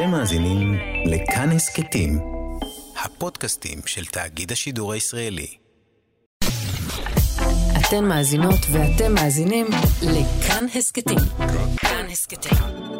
[0.00, 2.18] אתם מאזינים לכאן הסכתים,
[3.04, 5.46] הפודקאסטים של תאגיד השידור הישראלי.
[7.78, 9.66] אתן מאזינות ואתם מאזינים
[10.02, 11.18] לכאן הסכתים.
[11.76, 12.58] כאן הסכתים,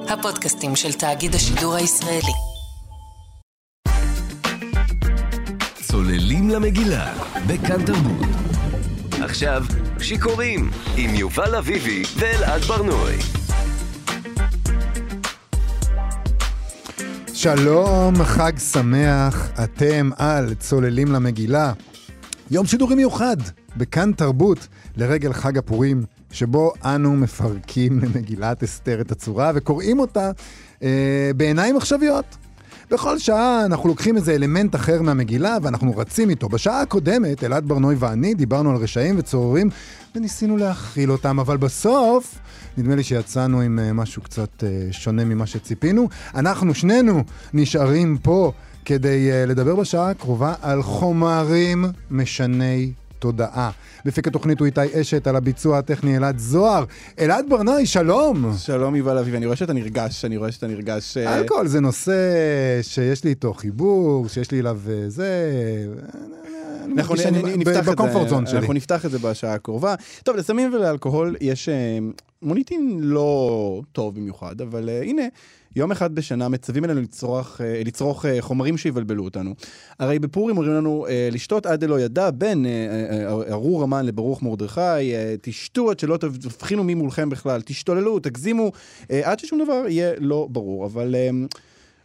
[0.09, 2.35] הפודקאסטים של תאגיד השידור הישראלי.
[5.83, 7.15] צוללים למגילה,
[7.47, 8.29] בכאן תרבות.
[9.23, 9.65] עכשיו,
[10.01, 13.40] שיכורים, עם יובל אביבי ואלעד ברנועי.
[17.43, 21.73] שלום, חג שמח, אתם על צוללים למגילה.
[22.51, 23.37] יום שידורי מיוחד
[23.77, 30.31] בכאן תרבות לרגל חג הפורים, שבו אנו מפרקים למגילת אסתר את הצורה וקוראים אותה
[30.83, 32.37] אה, בעיניים עכשוויות.
[32.91, 36.49] בכל שעה אנחנו לוקחים איזה אלמנט אחר מהמגילה ואנחנו רצים איתו.
[36.49, 39.71] בשעה הקודמת, אלעד ברנוי ואני דיברנו על רשעים וצוררים
[40.15, 42.39] וניסינו להכיל אותם, אבל בסוף,
[42.79, 46.09] נדמה לי שיצאנו עם uh, משהו קצת uh, שונה ממה שציפינו.
[46.35, 48.53] אנחנו שנינו נשארים פה
[48.85, 53.71] כדי uh, לדבר בשעה הקרובה על חומרים משני תודעה.
[54.05, 56.85] מפיק התוכנית הוא איתי אשת, על הביצוע הטכני אלעד זוהר.
[57.19, 58.53] אלעד ברנאי, שלום!
[58.59, 61.17] שלום יובל אביב, אני רואה שאתה נרגש, אני רואה שאתה נרגש.
[61.17, 62.13] אה, אלכוהול זה נושא
[62.83, 65.27] שיש לי איתו חיבור, שיש לי אליו אה, זה...
[66.97, 67.15] אנחנו
[67.57, 68.01] נפתח את
[68.47, 68.59] שלי.
[68.59, 69.95] אנחנו נפתח את זה בשעה הקרובה.
[70.25, 71.99] טוב, לסמים ולאלכוהול יש אה,
[72.43, 75.23] מוניטין לא טוב במיוחד, אבל אה, הנה,
[75.77, 79.55] יום אחד בשנה מצווים עלינו לצרוך, אה, לצרוך אה, חומרים שיבלבלו אותנו.
[79.99, 84.81] הרי בפורים אומרים לנו אה, לשתות עד דלא ידע בין אה, ארור המן לברוך מרדכי,
[84.81, 88.73] אה, תשתו עד שלא תבחינו מי מולכם בכלל, תשתוללו, תגזימו,
[89.11, 90.87] אה, עד ששום דבר יהיה לא ברור.
[90.87, 91.15] אבל...
[91.15, 91.31] אה,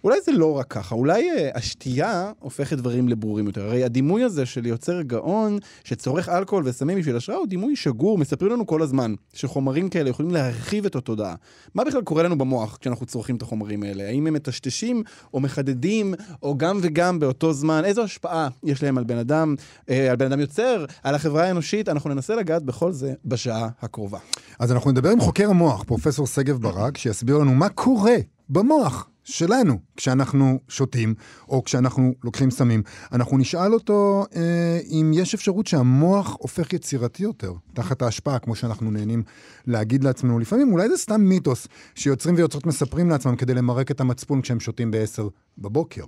[0.06, 3.66] אולי זה לא רק ככה, אולי uh, השתייה הופכת דברים לברורים יותר.
[3.66, 8.52] הרי הדימוי הזה של יוצר גאון שצורך אלכוהול וסמים בשביל השראה הוא דימוי שגור, מספרים
[8.52, 11.36] לנו כל הזמן שחומרים כאלה יכולים להרחיב את התודעה.
[11.75, 14.08] מה בכלל קורה לנו במוח כשאנחנו צורכים את החומרים האלה?
[14.08, 15.03] האם הם מטשטשים
[15.34, 17.81] או מחדדים או גם וגם באותו זמן?
[17.86, 19.56] איזו השפעה יש להם על בן אדם,
[19.90, 21.90] אה, על בן אדם יוצר, על החברה האנושית?
[21.90, 24.19] אנחנו ננסה לגעת בכל זה בשעה הקרובה.
[24.59, 28.16] אז אנחנו נדבר עם חוקר המוח, פרופסור שגב ברק, שיסביר לנו מה קורה
[28.50, 31.13] במוח שלנו כשאנחנו שותים,
[31.50, 32.84] או כשאנחנו לוקחים סמים.
[33.12, 38.91] אנחנו נשאל אותו אה, אם יש אפשרות שהמוח הופך יצירתי יותר, תחת ההשפעה, כמו שאנחנו
[38.91, 39.24] נהנים
[39.68, 40.72] להגיד לעצמנו לפעמים.
[40.72, 45.22] אולי זה סתם מיתוס שיוצרים ויוצרות מספרים לעצמם כדי למרק את המצפון כשהם שותים ב-10
[45.57, 46.03] בבוקר.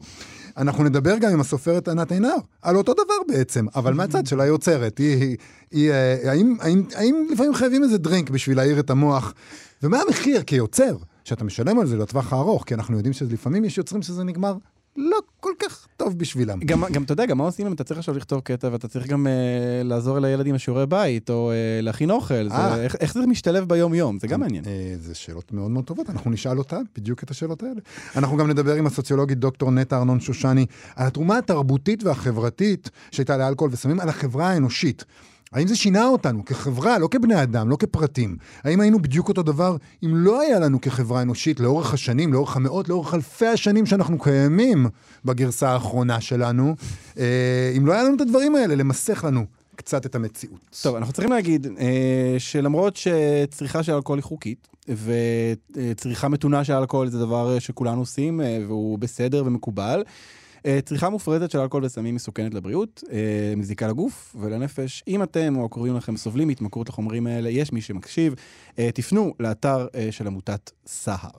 [0.57, 4.97] אנחנו נדבר גם עם הסופרת ענת עינר, על אותו דבר בעצם, אבל מהצד של היוצרת.
[4.97, 5.37] היא, היא,
[5.71, 9.33] היא, אה, האם, האם, האם לפעמים חייבים איזה דרינק בשביל להעיר את המוח?
[9.83, 10.97] ומה המחיר כיוצר?
[11.27, 14.53] שאתה משלם על זה לטווח הארוך, כי אנחנו יודעים שלפעמים יש יוצרים שזה נגמר
[14.97, 16.59] לא כל כך טוב בשבילם.
[16.59, 19.07] גם, גם אתה יודע, גם מה עושים אם אתה צריך עכשיו לכתוב קטע ואתה צריך
[19.07, 22.83] גם אה, לעזור לילד עם השיעורי בית, או אה, להכין אוכל, זה, אה.
[22.83, 24.63] איך, איך זה משתלב ביום-יום, זה גם מעניין.
[24.67, 27.81] אה, זה שאלות מאוד מאוד טובות, אנחנו נשאל אותה בדיוק את השאלות האלה.
[28.15, 33.71] אנחנו גם נדבר עם הסוציולוגית דוקטור נטע ארנון שושני על התרומה התרבותית והחברתית שהייתה לאלכוהול
[33.73, 35.05] וסמים על החברה האנושית.
[35.53, 38.37] האם זה שינה אותנו כחברה, לא כבני אדם, לא כפרטים?
[38.63, 42.89] האם היינו בדיוק אותו דבר אם לא היה לנו כחברה אנושית לאורך השנים, לאורך המאות,
[42.89, 44.87] לאורך אלפי השנים שאנחנו קיימים
[45.25, 46.75] בגרסה האחרונה שלנו,
[47.17, 50.59] אה, אם לא היה לנו את הדברים האלה, למסך לנו קצת את המציאות.
[50.81, 57.09] טוב, אנחנו צריכים להגיד אה, שלמרות שצריכה של אלכוהול היא חוקית, וצריכה מתונה של אלכוהול
[57.09, 60.03] זה דבר שכולנו עושים, אה, והוא בסדר ומקובל,
[60.85, 65.03] צריכה מופרזת של אלכוהול וסמים מסוכנת לבריאות, אה, מזיקה לגוף ולנפש.
[65.07, 68.35] אם אתם או הקרובים לכם סובלים מהתמכרות לחומרים האלה, יש מי שמקשיב,
[68.79, 71.29] אה, תפנו לאתר אה, של עמותת סהר.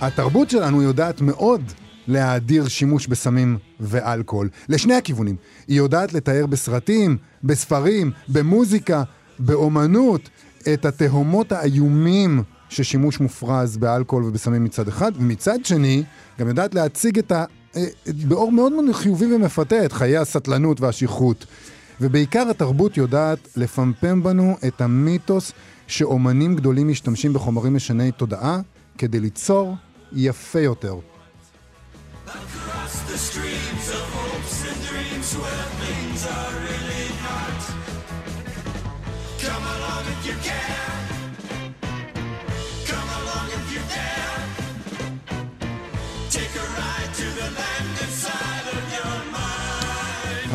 [0.00, 1.62] התרבות שלנו יודעת מאוד
[2.08, 5.36] להאדיר שימוש בסמים ואלכוהול, לשני הכיוונים.
[5.68, 9.02] היא יודעת לתאר בסרטים, בספרים, במוזיקה,
[9.38, 10.30] באומנות,
[10.74, 16.02] את התהומות האיומים ששימוש מופרז באלכוהול ובסמים מצד אחד, ומצד שני,
[16.38, 17.44] גם יודעת להציג את ה...
[17.76, 17.84] אה,
[18.28, 21.46] באור מאוד מאוד חיובי ומפתה את חיי הסטלנות והשכרות.
[22.00, 25.52] ובעיקר התרבות יודעת לפמפם בנו את המיתוס
[25.86, 28.60] שאומנים גדולים משתמשים בחומרים משני תודעה
[28.98, 29.74] כדי ליצור
[30.12, 30.94] יפה יותר.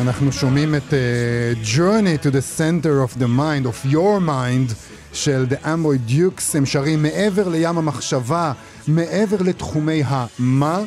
[0.04, 4.74] אנחנו שומעים את אה, Journey to the Center of the Mind, of Your Mind,
[5.12, 6.56] של The Amboy Dukes.
[6.56, 8.52] הם שרים מעבר לים המחשבה,
[8.88, 10.80] מעבר לתחומי המה,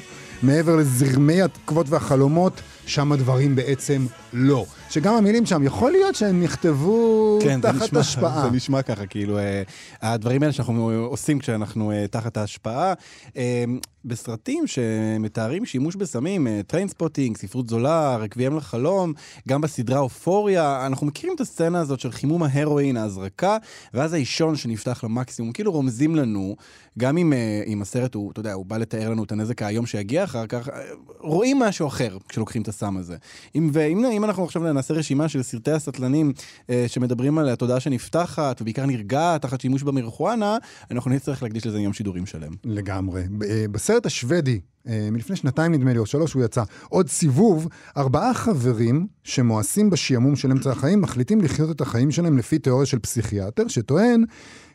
[0.43, 4.65] מעבר לזרמי התקוות והחלומות, שם הדברים בעצם לא.
[4.89, 8.41] שגם המילים שם, יכול להיות שהם נכתבו כן, תחת נשמע, השפעה.
[8.41, 9.63] זה נשמע ככה, כאילו, אה,
[10.01, 12.93] הדברים האלה שאנחנו עושים כשאנחנו אה, תחת ההשפעה.
[13.37, 13.63] אה,
[14.07, 19.13] בסרטים שמתארים שימוש בסמים, Trainspotting, ספרות זולה, רקוויאם לחלום,
[19.47, 23.57] גם בסדרה אופוריה, אנחנו מכירים את הסצנה הזאת של חימום ההרואין, ההזרקה,
[23.93, 26.55] ואז האישון שנפתח למקסימום, כאילו רומזים לנו,
[26.99, 29.85] גם אם, אה, אם הסרט הוא, אתה יודע, הוא בא לתאר לנו את הנזק האיום
[29.85, 30.81] שיגיע אחר כך, אה,
[31.19, 33.15] רואים משהו אחר כשלוקחים את הסם הזה.
[33.55, 36.33] אם, ואם אם אנחנו עכשיו נעשה רשימה של סרטי הסטלנים
[36.69, 40.57] אה, שמדברים על התודעה שנפתחת, ובעיקר נרגעת תחת שימוש במריחואנה,
[40.91, 42.51] אנחנו נצטרך להקדיש לזה יום שידורים שלם.
[42.63, 43.23] לגמרי.
[43.49, 47.67] אה, בסרט השוודי, אה, מלפני שנתיים נדמה לי, או שלוש הוא יצא, עוד סיבוב,
[47.97, 52.99] ארבעה חברים שמואסים בשעמום של אמצע החיים, מחליטים לחיות את החיים שלהם לפי תיאוריה של
[52.99, 54.23] פסיכיאטר, שטוען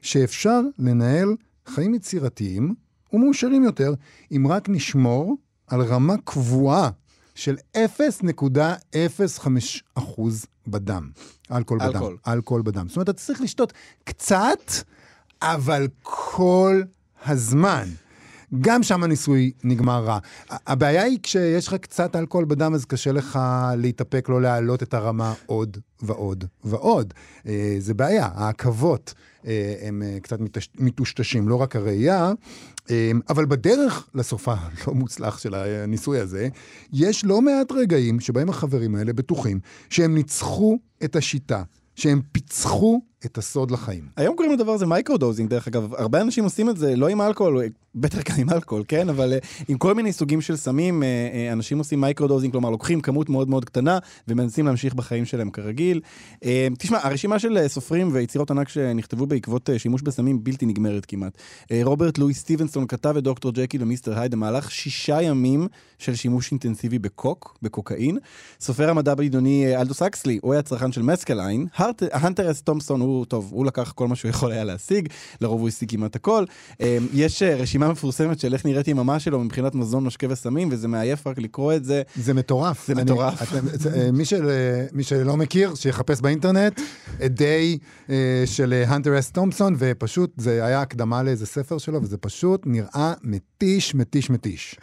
[0.02, 1.36] שאפשר לנהל
[1.66, 2.74] חיים יצירתיים
[3.12, 3.94] ומאושרים יותר,
[4.36, 5.36] אם רק נשמור
[5.66, 6.90] על רמה קבועה
[7.34, 10.00] של 0.05%
[10.66, 11.10] בדם.
[11.52, 12.02] אלכוהול בדם.
[12.28, 12.62] אלכוהול.
[12.62, 12.88] בדם.
[12.88, 13.72] זאת אומרת, אתה צריך לשתות
[14.04, 14.72] קצת,
[15.42, 16.82] אבל כל
[17.26, 17.88] הזמן.
[18.60, 20.18] גם שם הניסוי נגמר רע.
[20.50, 23.38] הבעיה היא כשיש לך קצת אלכוהול בדם, אז קשה לך
[23.76, 27.14] להתאפק, לא להעלות את הרמה עוד ועוד ועוד.
[27.46, 29.14] אה, זה בעיה, העכבות
[29.46, 30.38] אה, הם אה, קצת
[30.78, 32.32] מטושטשים, לא רק הראייה,
[33.28, 36.48] אבל בדרך לסופה הלא מוצלח של הניסוי הזה,
[36.92, 41.62] יש לא מעט רגעים שבהם החברים האלה בטוחים שהם ניצחו את השיטה,
[41.96, 44.08] שהם פיצחו את הסוד לחיים.
[44.16, 47.62] היום קוראים לדבר הזה microdosing, דרך אגב, הרבה אנשים עושים את זה לא עם אלכוהול,
[47.94, 49.08] בטח גם עם אלכוהול, כן?
[49.08, 49.38] אבל אה,
[49.68, 53.48] עם כל מיני סוגים של סמים, אה, אה, אנשים עושים microdosing, כלומר לוקחים כמות מאוד
[53.48, 53.98] מאוד קטנה
[54.28, 56.00] ומנסים להמשיך בחיים שלהם כרגיל.
[56.78, 61.38] תשמע, הרשימה של סופרים ויצירות ענק שנכתבו בעקבות שימוש בסמים בלתי נגמרת כמעט.
[61.82, 66.98] רוברט לואי סטיבנסון כתב את דוקטור ג'קיל ומיסטר הייד במהלך שישה ימים של שימוש אינטנסיבי
[66.98, 68.18] בקוק, בקוקאין.
[68.60, 71.66] סופר המדע הבדיוני אלדוס האקסלי, הוא היה צרכן של מסקלין.
[72.12, 75.08] הנטר אס תומפסון, הוא, טוב, הוא לקח כל מה שהוא יכול היה להשיג,
[75.40, 76.44] לרוב הוא השיג כמעט הכל.
[76.80, 80.88] אה, יש אה, רשימה מפורסמת של איך נראית יממה שלו מבחינת מזון, משקה וסמים, וזה
[80.88, 82.02] מעייף רק לקרוא את זה.
[82.16, 82.86] זה מטורף.
[82.86, 83.42] זה אני- מטורף.
[83.42, 86.80] אתם, זה, אה, מי, של, אה, מי שלא מכיר, שיחפש באינטרנט,
[87.18, 87.78] A Day
[88.46, 93.94] של הנטר אס תומפסון, ופשוט זה היה הקדמה לאיזה ספר שלו, וזה פשוט נראה מתיש,
[93.94, 94.76] מתיש, מתיש.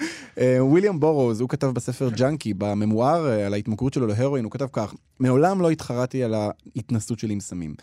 [0.59, 5.61] וויליאם בורוז, הוא כתב בספר Junky, בממואר על ההתמכרות שלו להרואין, הוא כתב כך: מעולם
[5.61, 7.73] לא התחרטתי על ההתנסות שלי עם סמים.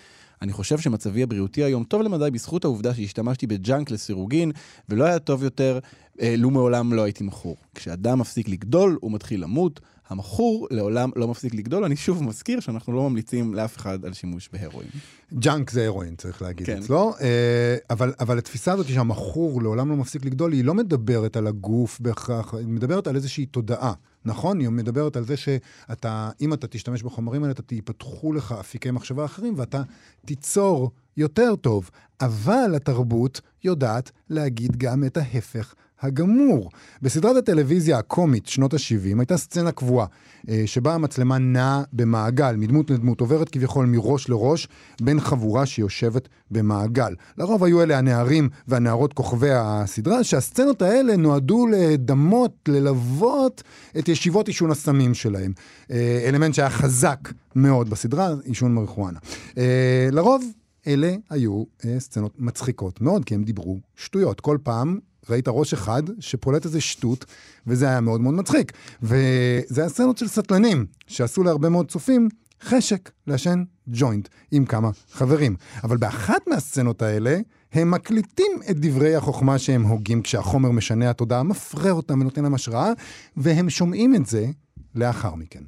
[0.42, 4.52] אני חושב שמצבי הבריאותי היום טוב למדי בזכות העובדה שהשתמשתי ב junk לסירוגין,
[4.88, 5.78] ולא היה טוב יותר
[6.20, 7.56] אה, לו מעולם לא הייתי מכור.
[7.74, 9.80] כשאדם מפסיק לגדול, הוא מתחיל למות.
[10.08, 11.84] המכור לעולם לא מפסיק לגדול.
[11.84, 14.88] אני שוב מזכיר שאנחנו לא ממליצים לאף אחד על שימוש בהרואין.
[15.34, 16.78] junk זה הרואין, צריך להגיד כן.
[16.78, 17.12] אצלו.
[17.20, 22.00] אה, אבל, אבל התפיסה הזאת שהמכור לעולם לא מפסיק לגדול, היא לא מדברת על הגוף
[22.00, 23.92] בהכרח, היא מדברת על איזושהי תודעה.
[24.26, 24.60] נכון?
[24.60, 29.24] היא מדברת על זה שאתה, אם אתה תשתמש בחומרים האלה, אתה ייפתחו לך אפיקי מחשבה
[29.24, 29.82] אחרים ואתה
[30.24, 31.90] תיצור יותר טוב.
[32.20, 36.70] אבל התרבות יודעת להגיד גם את ההפך הגמור.
[37.02, 40.06] בסדרת הטלוויזיה הקומית, שנות ה-70, הייתה סצנה קבועה,
[40.48, 44.68] אה, שבה המצלמה נעה במעגל, מדמות לדמות, עוברת כביכול מראש לראש,
[45.00, 47.14] בין חבורה שיושבת במעגל.
[47.38, 53.62] לרוב היו אלה הנערים והנערות כוכבי הסדרה, שהסצנות האלה נועדו לדמות, ללוות
[53.98, 55.52] את ישיבות עישון הסמים שלהם.
[55.90, 57.18] אה, אלמנט שהיה חזק
[57.54, 59.18] מאוד בסדרה, עישון מריחואנה.
[59.58, 60.44] אה, לרוב
[60.86, 61.64] אלה היו
[61.98, 64.40] סצנות מצחיקות מאוד, כי הם דיברו שטויות.
[64.40, 64.98] כל פעם
[65.30, 67.24] ראית ראש אחד שפולט איזה שטות,
[67.66, 68.72] וזה היה מאוד מאוד מצחיק.
[69.02, 72.28] וזה היה סצנות של סטלנים, שעשו להרבה מאוד צופים
[72.62, 75.56] חשק לעשן ג'וינט עם כמה חברים.
[75.84, 77.38] אבל באחת מהסצנות האלה,
[77.72, 82.90] הם מקליטים את דברי החוכמה שהם הוגים כשהחומר משנה התודעה, מפרה אותם ונותן להם השראה,
[83.36, 84.46] והם שומעים את זה
[84.94, 85.62] לאחר מכן.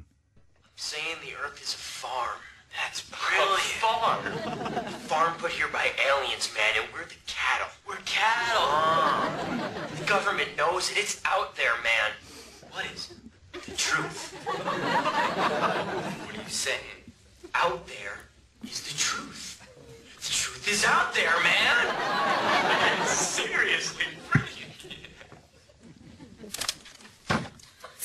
[5.09, 7.71] farm put here by aliens, man, and we're the cattle.
[7.87, 9.08] We're cattle.
[10.19, 10.97] Government knows it.
[10.97, 12.11] It's out there, man.
[12.73, 13.13] What is
[13.53, 14.35] the truth?
[14.45, 14.67] what
[16.35, 16.77] are you saying?
[17.53, 18.19] Out there
[18.65, 19.65] is the truth.
[20.17, 23.05] The truth is out there, man.
[23.07, 24.07] Seriously,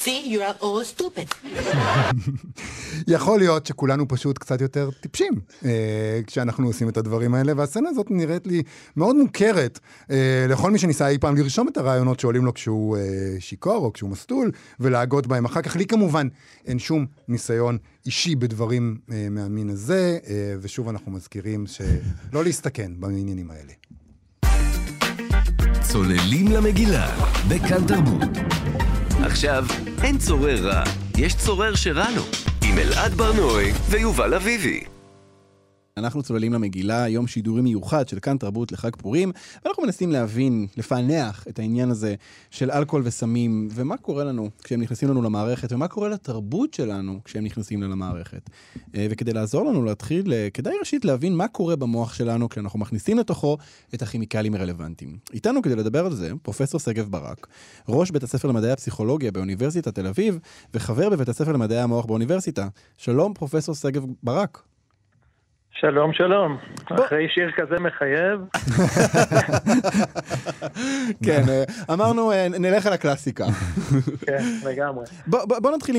[0.05, 1.51] See, you're all all stupid.
[3.09, 5.33] יכול להיות שכולנו פשוט קצת יותר טיפשים
[5.65, 8.63] אה, כשאנחנו עושים את הדברים האלה, והסצנה הזאת נראית לי
[8.97, 9.79] מאוד מוכרת
[10.11, 13.03] אה, לכל מי שניסה אי פעם לרשום את הרעיונות שעולים לו כשהוא אה,
[13.39, 15.77] שיכור או כשהוא מסטול, ולהגות בהם אחר כך.
[15.77, 16.29] לי כמובן
[16.67, 23.51] אין שום ניסיון אישי בדברים אה, מהמין הזה, אה, ושוב אנחנו מזכירים שלא להסתכן בעניינים
[23.51, 23.73] האלה.
[25.81, 27.17] צוללים למגילה,
[27.49, 28.84] בכאן תרבות.
[29.26, 29.64] עכשיו,
[30.02, 30.83] אין צורר רע,
[31.19, 32.23] יש צורר שרע לו,
[32.64, 34.94] עם אלעד ברנועי ויובל אביבי.
[35.99, 39.33] אנחנו צוללים למגילה, יום שידורי מיוחד של כאן תרבות לחג פורים,
[39.65, 42.15] ואנחנו מנסים להבין, לפענח את העניין הזה
[42.51, 47.45] של אלכוהול וסמים, ומה קורה לנו כשהם נכנסים לנו למערכת, ומה קורה לתרבות שלנו כשהם
[47.45, 48.51] נכנסים לה למערכת.
[48.95, 53.19] אה, וכדי לעזור לנו להתחיל, אה, כדאי ראשית להבין מה קורה במוח שלנו כשאנחנו מכניסים
[53.19, 53.59] לתוכו
[53.95, 55.19] את הכימיקלים הרלוונטיים.
[55.33, 57.47] איתנו כדי לדבר על זה, פרופסור שגב ברק,
[57.89, 60.39] ראש בית הספר למדעי הפסיכולוגיה באוניברסיטת תל אביב,
[60.75, 62.69] וחבר בבית הספר למדעי המוח באוניברסיטה.
[62.99, 64.74] שלום, פרופסור שגב ברק.
[65.81, 66.57] שלום, שלום.
[66.85, 68.40] אחרי שיר כזה מחייב.
[71.26, 71.43] כן,
[71.93, 73.47] אמרנו, אה, נלך על הקלאסיקה.
[74.26, 75.04] כן, לגמרי.
[75.26, 75.97] בוא, נתחיל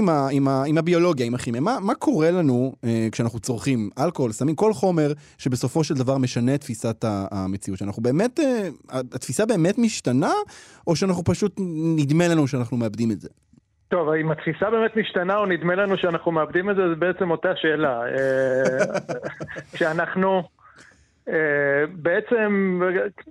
[0.68, 1.62] עם, הביולוגיה, עם הכימיה.
[1.62, 6.62] מה, קורה לנו אה, כשאנחנו צורכים אלכוהול, סמים, כל חומר שבסופו של דבר משנה את
[6.62, 7.80] תפיסת המציאות?
[7.80, 10.34] שאנחנו באמת, אה, התפיסה באמת משתנה,
[10.88, 11.56] או שאנחנו פשוט,
[11.96, 13.30] נדמה לנו שאנחנו מאבדים את זה?
[13.90, 17.56] טוב, אם התפיסה באמת משתנה או נדמה לנו שאנחנו מאבדים את זה, זה בעצם אותה
[17.56, 18.02] שאלה.
[18.02, 18.86] אה,
[19.74, 20.44] כשאנחנו,
[21.30, 22.82] אה, בעצם,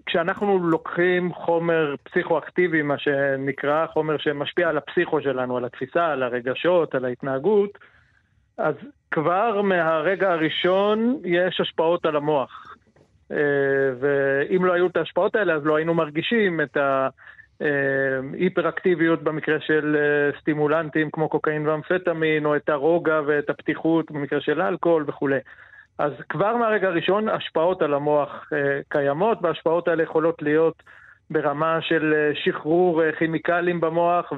[0.06, 6.94] כשאנחנו לוקחים חומר פסיכואקטיבי, מה שנקרא, חומר שמשפיע על הפסיכו שלנו, על התפיסה, על הרגשות,
[6.94, 7.78] על ההתנהגות,
[8.58, 8.74] אז
[9.10, 12.76] כבר מהרגע הראשון יש השפעות על המוח.
[13.32, 13.36] אה,
[14.00, 17.08] ואם לא היו את ההשפעות האלה, אז לא היינו מרגישים את ה...
[17.62, 17.68] אה,
[18.32, 24.62] היפראקטיביות במקרה של אה, סטימולנטים כמו קוקאין ואמפטמין, או את הרוגע ואת הפתיחות במקרה של
[24.62, 25.38] אלכוהול וכולי.
[25.98, 30.82] אז כבר מהרגע הראשון השפעות על המוח אה, קיימות, וההשפעות האלה יכולות להיות
[31.30, 34.32] ברמה של שחרור כימיקלים במוח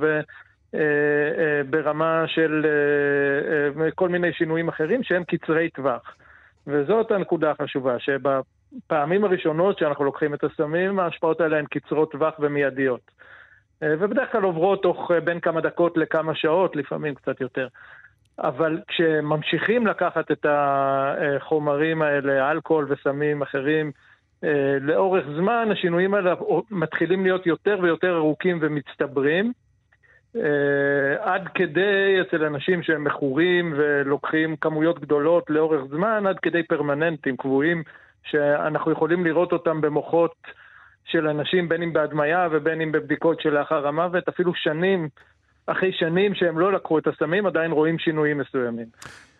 [0.74, 2.66] וברמה של
[3.94, 6.16] כל מיני שינויים אחרים שהם קצרי טווח.
[6.66, 7.96] וזאת הנקודה החשובה,
[8.76, 13.10] שבפעמים הראשונות שאנחנו לוקחים את הסמים, ההשפעות האלה הן קצרות טווח ומיידיות.
[13.82, 17.68] אה, ובדרך כלל עוברות תוך אה, בין כמה דקות לכמה שעות, לפעמים קצת יותר.
[18.38, 23.92] אבל כשממשיכים לקחת את החומרים האלה, אלכוהול וסמים אחרים,
[24.44, 26.34] אה, לאורך זמן, השינויים האלה
[26.70, 29.52] מתחילים להיות יותר ויותר ארוכים ומצטברים.
[31.20, 37.82] עד כדי, אצל אנשים שהם מכורים ולוקחים כמויות גדולות לאורך זמן, עד כדי פרמננטים קבועים,
[38.30, 40.34] שאנחנו יכולים לראות אותם במוחות
[41.04, 45.08] של אנשים, בין אם בהדמיה ובין אם בבדיקות שלאחר המוות, אפילו שנים
[45.66, 48.86] אחרי שנים שהם לא לקחו את הסמים, עדיין רואים שינויים מסוימים.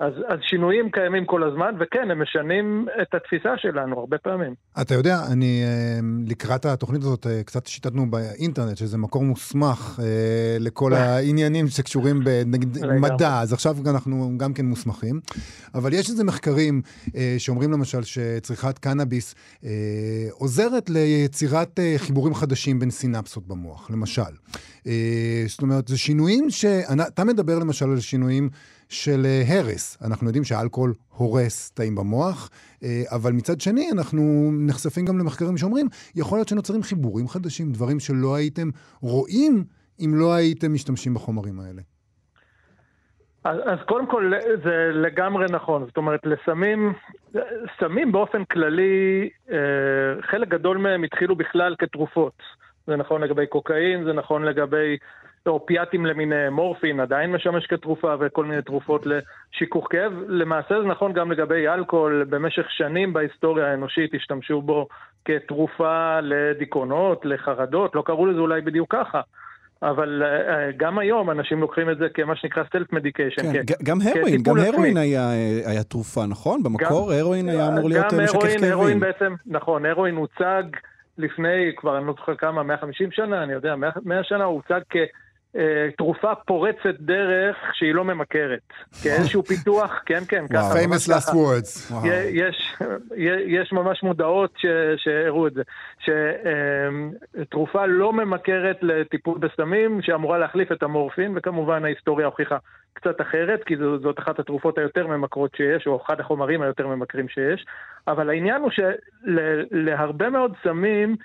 [0.00, 4.54] אז, אז שינויים קיימים כל הזמן, וכן, הם משנים את התפיסה שלנו הרבה פעמים.
[4.80, 10.56] אתה יודע, אני אה, לקראת התוכנית הזאת אה, קצת שיטטנו באינטרנט, שזה מקור מוסמך אה,
[10.61, 15.21] לכל העניינים שקשורים בנגיד מדע, אז עכשיו אנחנו גם כן מוסמכים.
[15.75, 16.83] אבל יש איזה מחקרים
[17.38, 19.35] שאומרים למשל שצריכת קנאביס
[20.30, 24.21] עוזרת ליצירת חיבורים חדשים בין סינפסות במוח, למשל.
[25.47, 26.64] זאת אומרת, זה שינויים ש...
[27.08, 28.49] אתה מדבר למשל על שינויים
[28.88, 30.02] של אה, הרס.
[30.06, 32.50] אנחנו יודעים שאלכוהול הורס תאים במוח,
[32.82, 38.00] אה, אבל מצד שני אנחנו נחשפים גם למחקרים שאומרים, יכול להיות שנוצרים חיבורים חדשים, דברים
[38.00, 38.68] שלא הייתם
[39.00, 39.64] רואים
[40.00, 41.82] אם לא הייתם משתמשים בחומרים האלה.
[43.44, 44.32] אז, אז קודם כל
[44.64, 46.92] זה לגמרי נכון, זאת אומרת לסמים,
[47.80, 49.56] סמים באופן כללי, אה,
[50.30, 52.42] חלק גדול מהם התחילו בכלל כתרופות.
[52.87, 54.96] זה נכון לגבי קוקאין, זה נכון לגבי
[55.50, 60.12] אופיאטים למיניהם, מורפין עדיין משמש כתרופה וכל מיני תרופות לשיכוך כאב.
[60.29, 64.88] למעשה זה נכון גם לגבי אלכוהול, במשך שנים בהיסטוריה האנושית השתמשו בו
[65.25, 69.21] כתרופה לדיכאונות, לחרדות, לא קראו לזה אולי בדיוק ככה.
[69.83, 73.53] אבל uh, גם היום אנשים לוקחים את זה כמה שנקרא סלף מדיקיישן.
[73.53, 75.31] כן, כ- גם הרואין, גם הרואין היה,
[75.67, 76.62] היה תרופה, נכון?
[76.62, 78.61] במקור גם, הרואין היה אמור להיות משכך כאבים.
[78.61, 80.62] גם הרואין בעצם, נכון, הרואין הוצג
[81.19, 84.81] לפני, כבר אני לא זוכר כמה, 150 שנה, אני יודע, 100, 100 שנה הוא הוצג
[84.91, 84.97] כ...
[85.56, 88.60] אה, תרופה פורצת דרך שהיא לא ממכרת.
[89.02, 90.72] כאיזשהו פיתוח, כן, כן, ככה.
[90.72, 91.94] famous last words.
[92.30, 92.75] יש,
[93.46, 94.58] יש ממש מודעות
[94.96, 95.62] שהראו את זה.
[97.38, 102.56] שתרופה לא ממכרת לטיפול בסמים, שאמורה להחליף את המורפין, וכמובן ההיסטוריה הוכיחה
[102.92, 107.66] קצת אחרת, כי זאת אחת התרופות היותר ממכרות שיש, או אחד החומרים היותר ממכרים שיש.
[108.08, 111.16] אבל העניין הוא שלהרבה מאוד סמים,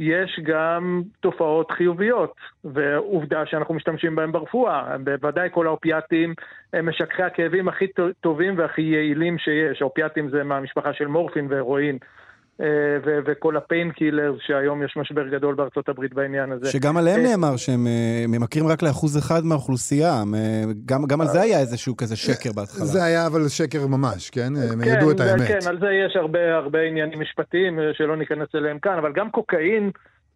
[0.00, 4.96] יש גם תופעות חיוביות, ועובדה שאנחנו משתמשים בהם ברפואה.
[5.04, 6.34] בוודאי כל האופיאטים
[6.72, 7.86] הם משככי הכאבים הכי
[8.20, 9.82] טובים והכי יעילים שיש.
[9.82, 11.98] האופיאטים זה מהמשפחה של מורפין והרואין.
[12.60, 12.66] אה,
[13.04, 16.70] ו- וכל הפיין קילר, שהיום יש משבר גדול בארצות הברית בעניין הזה.
[16.70, 20.22] שגם עליהם אה, נאמר שהם אה, ממכרים רק לאחוז אחד מהאוכלוסייה.
[20.84, 22.84] גם, גם על זה היה איזשהו כזה שקר בהתחלה.
[22.84, 24.52] זה היה אבל שקר ממש, כן?
[24.72, 25.48] הם כן, ידעו את האמת.
[25.48, 29.90] כן, על זה יש הרבה, הרבה עניינים משפטיים שלא ניכנס אליהם כאן, אבל גם קוקאין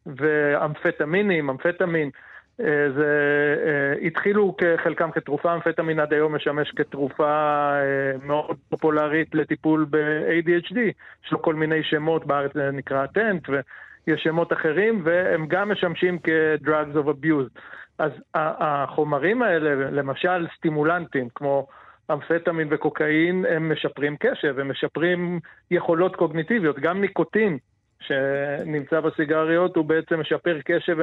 [0.07, 2.11] ואמפטמינים, אמפטמין,
[2.59, 10.79] זה אה, התחילו חלקם כתרופה, אמפטמין עד היום משמש כתרופה אה, מאוד פופולרית לטיפול ב-ADHD,
[11.25, 16.19] יש לו כל מיני שמות, בארץ זה נקרא טנט, ויש שמות אחרים, והם גם משמשים
[16.19, 17.61] כ-drugs of abuse.
[17.99, 21.67] אז החומרים האלה, למשל סטימולנטים, כמו
[22.13, 27.59] אמפטמין וקוקאין, הם משפרים קשב, הם משפרים יכולות קוגניטיביות, גם ניקוטין.
[28.07, 30.97] שנמצא בסיגריות הוא בעצם משפר קשב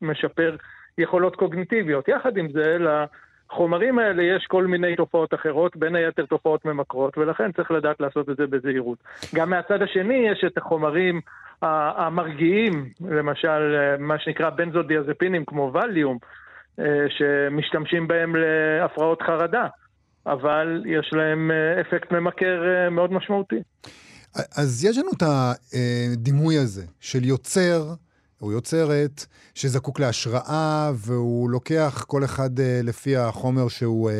[0.00, 0.56] ומשפר
[0.98, 2.08] יכולות קוגניטיביות.
[2.08, 7.52] יחד עם זה, לחומרים האלה יש כל מיני תופעות אחרות, בין היתר תופעות ממכרות, ולכן
[7.52, 8.98] צריך לדעת לעשות את זה בזהירות.
[9.34, 11.20] גם מהצד השני יש את החומרים
[11.62, 16.18] המרגיעים, למשל מה שנקרא בנזודיאזפינים כמו ווליום,
[16.80, 19.66] אה, שמשתמשים בהם להפרעות חרדה,
[20.26, 23.62] אבל יש להם אה, אפקט ממכר אה, מאוד משמעותי.
[24.34, 27.94] אז יש לנו את הדימוי הזה של יוצר
[28.42, 34.14] או יוצרת שזקוק להשראה, והוא לוקח כל אחד אה, לפי החומר שהוא אה,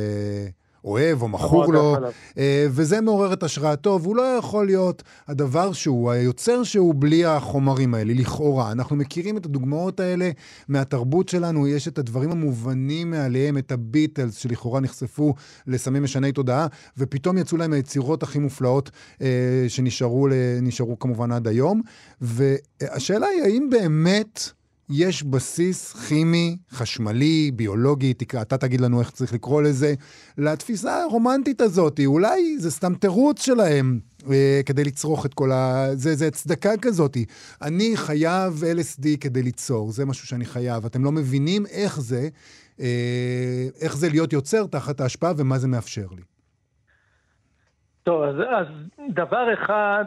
[0.85, 1.97] אוהב או מכור לו,
[2.39, 7.95] אה, וזה מעורר את השראתו, והוא לא יכול להיות הדבר שהוא, היוצר שהוא בלי החומרים
[7.95, 8.73] האלה, לכאורה.
[8.73, 10.31] אנחנו מכירים את הדוגמאות האלה
[10.69, 15.35] מהתרבות שלנו, יש את הדברים המובנים מעליהם, את הביטלס, שלכאורה נחשפו
[15.67, 16.67] לסמים משני תודעה,
[16.99, 18.91] ופתאום יצאו להם היצירות הכי מופלאות
[19.23, 21.81] אה, שנשארו כמובן עד היום.
[22.21, 24.51] והשאלה היא, האם באמת...
[24.91, 29.95] יש בסיס כימי, חשמלי, ביולוגי, אתה תגיד לנו איך צריך לקרוא לזה,
[30.39, 32.01] לתפיסה הרומנטית הזאת.
[32.07, 34.01] אולי זה סתם תירוץ שלהם
[34.31, 35.87] אה, כדי לצרוך את כל ה...
[35.95, 37.17] זה, זה צדקה כזאת.
[37.63, 40.85] אני חייב LSD כדי ליצור, זה משהו שאני חייב.
[40.85, 42.29] אתם לא מבינים איך זה,
[42.81, 46.34] אה, איך זה להיות יוצר תחת ההשפעה ומה זה מאפשר לי.
[48.05, 48.67] טוב, אז, אז
[49.09, 50.05] דבר אחד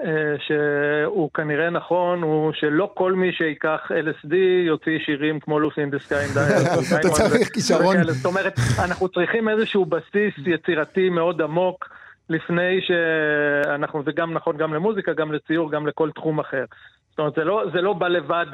[0.00, 4.34] אה, שהוא כנראה נכון, הוא שלא כל מי שיקח LSD
[4.66, 6.66] יוציא שירים כמו לוסי בסקאי עם דיין.
[7.00, 8.04] אתה צריך כישרון.
[8.04, 8.54] זאת אומרת,
[8.84, 11.88] אנחנו צריכים איזשהו בסיס יצירתי מאוד עמוק
[12.30, 16.64] לפני שאנחנו, זה גם נכון גם למוזיקה, גם לציור, גם לכל תחום אחר.
[17.10, 18.46] זאת אומרת, זה לא, זה לא בא לבד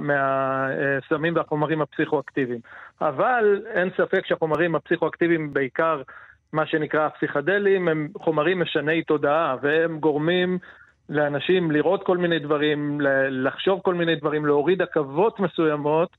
[0.00, 2.60] מהסמים מה, והחומרים הפסיכואקטיביים.
[3.00, 6.02] אבל אין ספק שהחומרים הפסיכואקטיביים בעיקר
[6.52, 10.58] מה שנקרא הפסיכדלים, הם חומרים משני תודעה, והם גורמים
[11.08, 16.16] לאנשים לראות כל מיני דברים, לחשוב כל מיני דברים, להוריד עכבות מסוימות,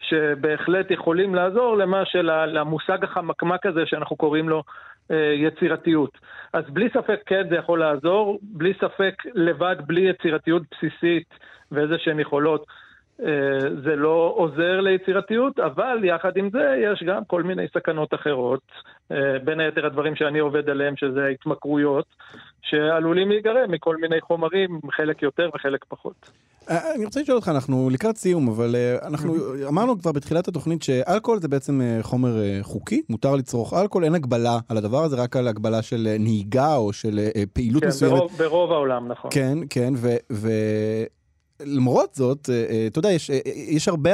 [0.00, 4.62] שבהחלט יכולים לעזור למה של המושג החמקמק הזה שאנחנו קוראים לו
[5.10, 6.18] אה, יצירתיות.
[6.52, 11.28] אז בלי ספק כן זה יכול לעזור, בלי ספק לבד, בלי יצירתיות בסיסית
[11.72, 12.66] ואיזה שהן יכולות.
[13.26, 18.60] אה, זה לא עוזר ליצירתיות, אבל יחד עם זה יש גם כל מיני סכנות אחרות,
[19.12, 22.04] אה, בין היתר הדברים שאני עובד עליהם, שזה התמכרויות,
[22.62, 26.30] שעלולים להיגרם מכל מיני חומרים, חלק יותר וחלק פחות.
[26.70, 28.74] אה, אני רוצה לשאול אותך, אנחנו לקראת סיום, אבל
[29.08, 29.34] אנחנו
[29.68, 32.30] אמרנו כבר בתחילת התוכנית שאלכוהול זה בעצם חומר
[32.62, 36.92] חוקי, מותר לצרוך אלכוהול, אין הגבלה על הדבר הזה, רק על הגבלה של נהיגה או
[36.92, 37.18] של
[37.52, 38.14] פעילות כן, מסוימת.
[38.14, 39.30] ברוב, ברוב העולם, נכון.
[39.34, 40.08] כן, כן, ו...
[40.32, 40.48] ו...
[41.60, 44.10] למרות זאת, אה, אה, אתה יודע, יש, אה, יש הרבה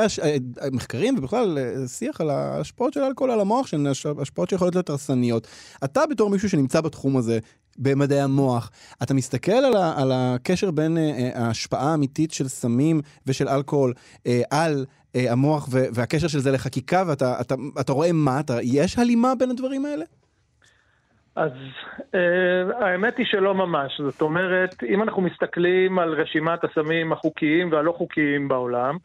[0.72, 3.86] מחקרים ובכלל שיח על ההשפעות של אלכוהול על המוח, שהן
[4.20, 5.46] השפעות שיכולות להיות הרסניות.
[5.84, 7.38] אתה בתור מישהו שנמצא בתחום הזה,
[7.80, 8.70] במדעי המוח,
[9.02, 10.98] אתה מסתכל על, ה, על הקשר בין
[11.34, 13.94] ההשפעה האמיתית של סמים ושל אלכוהול
[14.50, 19.50] על המוח והקשר של זה לחקיקה, ואתה אתה, אתה רואה מה, אתה, יש הלימה בין
[19.50, 20.04] הדברים האלה?
[21.36, 21.52] אז
[22.14, 24.00] אה, האמת היא שלא ממש.
[24.00, 28.96] זאת אומרת, אם אנחנו מסתכלים על רשימת הסמים החוקיים והלא חוקיים בעולם,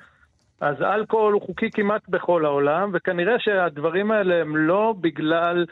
[0.62, 5.66] אז אלכוהול הוא חוקי כמעט בכל העולם, וכנראה שהדברים האלה הם לא בגלל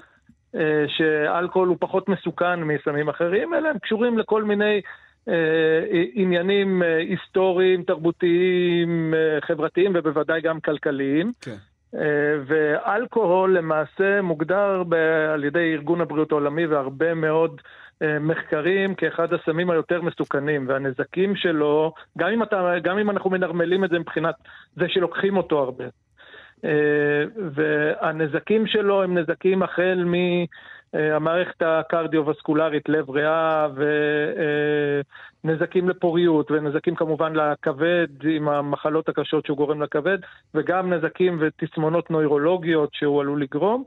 [0.56, 4.82] אה, שאלכוהול הוא פחות מסוכן מסמים אחרים, אלא הם קשורים לכל מיני
[5.28, 5.34] אה,
[6.14, 11.32] עניינים אה, היסטוריים, תרבותיים, אה, חברתיים ובוודאי גם כלכליים.
[11.42, 11.56] כן.
[11.96, 17.62] אה, ואלכוהול למעשה מוגדר ב- על ידי ארגון הבריאות העולמי והרבה מאוד
[18.02, 23.84] אה, מחקרים כאחד הסמים היותר מסוכנים, והנזקים שלו, גם אם, אתה, גם אם אנחנו מנרמלים
[23.84, 24.36] את זה מבחינת
[24.76, 25.86] זה שלוקחים אותו הרבה.
[26.66, 27.24] אה,
[27.56, 30.14] והנזקים שלו הם נזקים החל מ...
[30.96, 33.68] אה, המערכת הקרדיו-וסקולרית, לב ריאה
[35.44, 40.18] ונזקים לפוריות ונזקים כמובן לכבד עם המחלות הקשות שהוא גורם לכבד
[40.54, 43.84] וגם נזקים ותסמונות נוירולוגיות שהוא עלול לגרום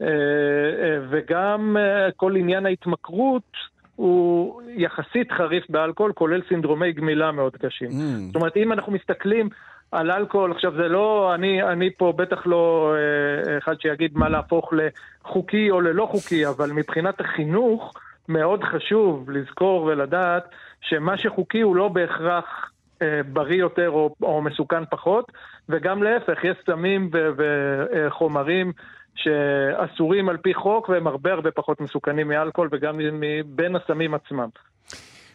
[0.00, 1.76] אה, אה, וגם
[2.16, 3.52] כל עניין ההתמכרות
[3.96, 7.88] הוא יחסית חריף באלכוהול, כולל סינדרומי גמילה מאוד קשים.
[7.88, 7.92] Mm.
[8.26, 9.48] זאת אומרת, אם אנחנו מסתכלים
[9.92, 14.72] על אלכוהול, עכשיו זה לא, אני, אני פה בטח לא אה, אחד שיגיד מה להפוך
[14.72, 17.94] לחוקי או ללא חוקי, אבל מבחינת החינוך
[18.28, 20.44] מאוד חשוב לזכור ולדעת
[20.80, 22.70] שמה שחוקי הוא לא בהכרח
[23.02, 25.32] אה, בריא יותר או, או מסוכן פחות,
[25.68, 28.72] וגם להפך, יש סמים וחומרים
[29.14, 34.48] שאסורים על פי חוק והם הרבה הרבה פחות מסוכנים מאלכוהול וגם מבין הסמים עצמם.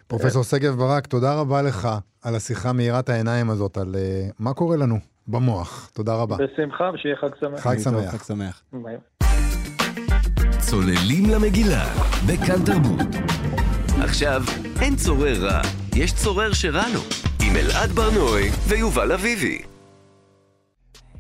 [0.07, 1.89] פרופסור שגב ברק, תודה רבה לך
[2.23, 5.89] על השיחה מאירת העיניים הזאת, על uh, מה קורה לנו במוח.
[5.93, 6.35] תודה רבה.
[6.37, 7.59] בשמחה, ושיהיה חג שמח.
[7.59, 8.11] חג שמח.
[8.11, 8.61] חג שמח.
[8.73, 8.97] ביי.
[10.59, 11.85] צוללים למגילה,
[12.27, 12.99] בכאן תרבות.
[14.01, 14.41] עכשיו,
[14.81, 15.61] אין צורר רע,
[15.95, 17.01] יש צורר שרע לו,
[17.43, 19.61] עם אלעד ברנועי ויובל אביבי.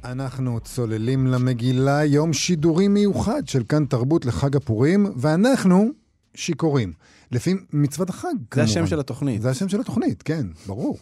[0.05, 5.91] אנחנו צוללים למגילה, יום שידורי מיוחד של כאן תרבות לחג הפורים, ואנחנו
[6.37, 6.93] שיכורים.
[7.31, 8.69] לפי מצוות החג, זה כמובן.
[8.69, 9.41] השם של התוכנית.
[9.41, 10.97] זה השם של התוכנית, כן, ברור.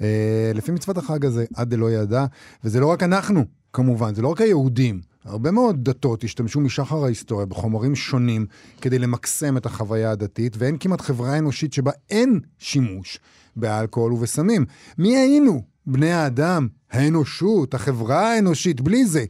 [0.00, 2.24] אה, לפי מצוות החג הזה, עד דלא ידע,
[2.64, 5.00] וזה לא רק אנחנו, כמובן, זה לא רק היהודים.
[5.24, 8.46] הרבה מאוד דתות השתמשו משחר ההיסטוריה בחומרים שונים
[8.80, 13.18] כדי למקסם את החוויה הדתית, ואין כמעט חברה אנושית שבה אין שימוש
[13.56, 14.64] באלכוהול ובסמים.
[14.98, 15.62] מי היינו?
[15.86, 19.24] בני האדם, האנושות, החברה האנושית, בלי זה.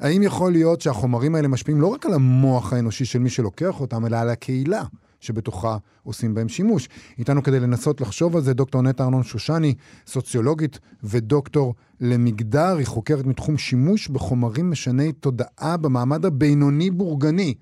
[0.00, 4.06] האם יכול להיות שהחומרים האלה משפיעים לא רק על המוח האנושי של מי שלוקח אותם,
[4.06, 4.82] אלא על הקהילה
[5.20, 6.88] שבתוכה עושים בהם שימוש?
[7.18, 9.74] איתנו כדי לנסות לחשוב על זה דוקטור נטע ארנון שושני,
[10.06, 17.54] סוציולוגית ודוקטור למגדר, היא חוקרת מתחום שימוש בחומרים משני תודעה במעמד הבינוני-בורגני,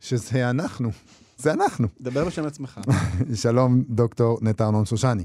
[0.00, 0.90] שזה אנחנו.
[1.38, 1.88] זה אנחנו.
[2.00, 2.80] דבר בשם עצמך.
[3.34, 5.24] שלום, דוקטור נטע ארנון שושני.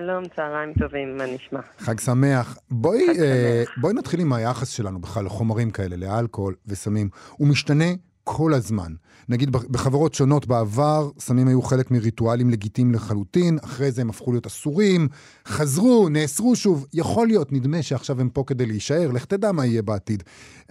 [0.00, 1.60] שלום, צהריים טובים, מה נשמע?
[1.78, 2.58] חג שמח.
[2.70, 3.78] בואי, חג אה, שמח.
[3.80, 7.08] בואי נתחיל עם היחס שלנו בכלל לחומרים כאלה, לאלכוהול וסמים.
[7.30, 7.84] הוא משתנה
[8.24, 8.92] כל הזמן.
[9.28, 14.46] נגיד בחברות שונות בעבר, סמים היו חלק מריטואלים לגיטימיים לחלוטין, אחרי זה הם הפכו להיות
[14.46, 15.08] אסורים,
[15.46, 16.86] חזרו, נאסרו שוב.
[16.94, 20.22] יכול להיות, נדמה שעכשיו הם פה כדי להישאר, לך תדע מה יהיה בעתיד.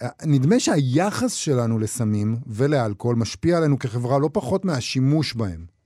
[0.02, 5.81] אה, נדמה שהיחס שלנו לסמים ולאלכוהול משפיע עלינו כחברה לא פחות מהשימוש בהם.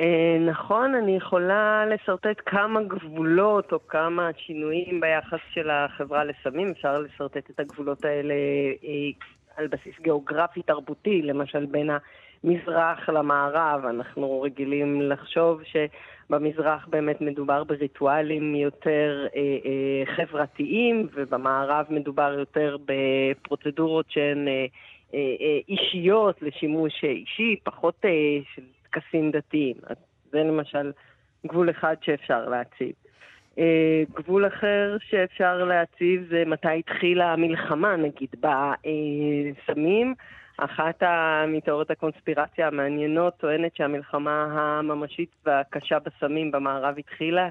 [0.00, 6.70] אה, נכון, אני יכולה לשרטט כמה גבולות או כמה שינויים ביחס של החברה לסמים.
[6.70, 8.34] אפשר לשרטט את הגבולות האלה
[8.84, 9.10] אה,
[9.56, 11.90] על בסיס גיאוגרפי-תרבותי, למשל בין
[12.44, 13.84] המזרח למערב.
[13.84, 24.06] אנחנו רגילים לחשוב שבמזרח באמת מדובר בריטואלים יותר אה, אה, חברתיים, ובמערב מדובר יותר בפרוצדורות
[24.08, 24.48] שהן...
[24.48, 24.66] אה,
[25.40, 28.04] אה, אישיות לשימוש אישי, פחות
[28.54, 28.62] של
[28.94, 29.76] טקסים דתיים.
[30.32, 30.92] זה למשל
[31.46, 32.92] גבול אחד שאפשר להציב.
[33.58, 40.14] אה, גבול אחר שאפשר להציב זה מתי התחילה המלחמה, נגיד, בסמים.
[40.56, 41.02] אחת
[41.48, 47.48] מתיאוריות הקונספירציה המעניינות טוענת שהמלחמה הממשית והקשה בסמים במערב התחילה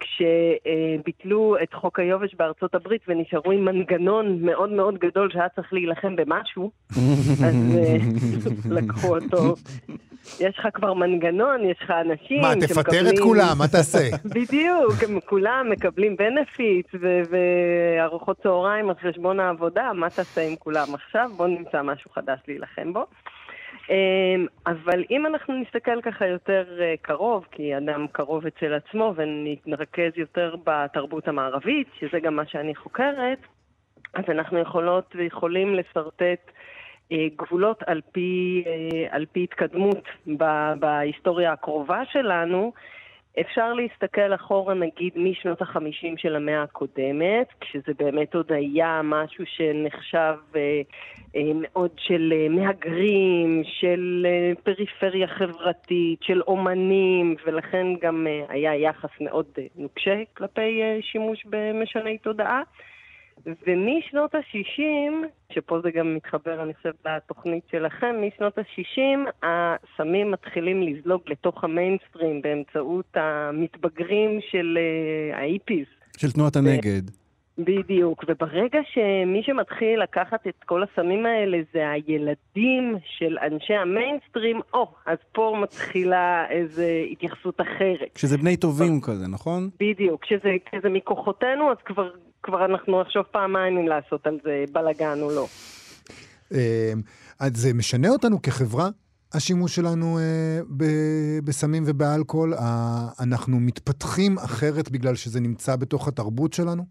[0.00, 6.16] כשביטלו את חוק היובש בארצות הברית ונשארו עם מנגנון מאוד מאוד גדול שהיה צריך להילחם
[6.16, 6.70] במשהו,
[7.46, 7.96] אז אה,
[8.76, 9.54] לקחו אותו.
[10.40, 13.98] יש לך כבר מנגנון, יש לך אנשים מה, תפטר את שמקבלים- כולם, מה תעשה?
[14.36, 16.86] בדיוק, הם כולם מקבלים בנפיט
[17.30, 21.30] וארוחות צהריים על חשבון העבודה, מה תעשה עם כולם עכשיו?
[21.36, 23.06] בוא נמצא משהו חדש להילחם בו.
[23.90, 30.12] אמ, אבל אם אנחנו נסתכל ככה יותר אה, קרוב, כי אדם קרוב אצל עצמו, ונתרכז
[30.16, 33.38] יותר בתרבות המערבית, שזה גם מה שאני חוקרת,
[34.14, 36.50] אז אנחנו יכולות ויכולים לשרטט
[37.12, 40.04] אה, גבולות על פי, אה, על פי התקדמות
[40.78, 42.72] בהיסטוריה הקרובה שלנו.
[43.40, 50.34] אפשר להסתכל אחורה נגיד משנות החמישים של המאה הקודמת, כשזה באמת עוד היה משהו שנחשב
[50.56, 50.80] אה,
[51.36, 58.76] אה, מאוד של אה, מהגרים, של אה, פריפריה חברתית, של אומנים, ולכן גם אה, היה
[58.76, 62.62] יחס מאוד אה, נוקשה כלפי אה, שימוש במשני תודעה.
[63.66, 71.22] ומשנות ה-60, שפה זה גם מתחבר, אני חושבת, לתוכנית שלכם, משנות ה-60 הסמים מתחילים לזלוג
[71.26, 75.86] לתוך המיינסטרים באמצעות המתבגרים של אה, האיפיז.
[76.16, 77.02] של תנועת הנגד.
[77.58, 84.86] בדיוק, וברגע שמי שמתחיל לקחת את כל הסמים האלה זה הילדים של אנשי המיינסטרים, או,
[85.06, 88.08] אז פה מתחילה איזו התייחסות אחרת.
[88.14, 89.70] כשזה בני טובים כזה, נכון?
[89.80, 92.10] בדיוק, כשזה, כשזה מכוחותינו, אז כבר,
[92.44, 95.46] כבר אנחנו נחשוב פעמיים אם לעשות על זה בלאגן או לא.
[96.52, 96.92] אה,
[97.40, 98.88] אז זה משנה אותנו כחברה,
[99.34, 102.54] השימוש שלנו אה, ב- בסמים ובאלכוהול?
[102.54, 106.82] אה, אנחנו מתפתחים אחרת בגלל שזה נמצא בתוך התרבות שלנו?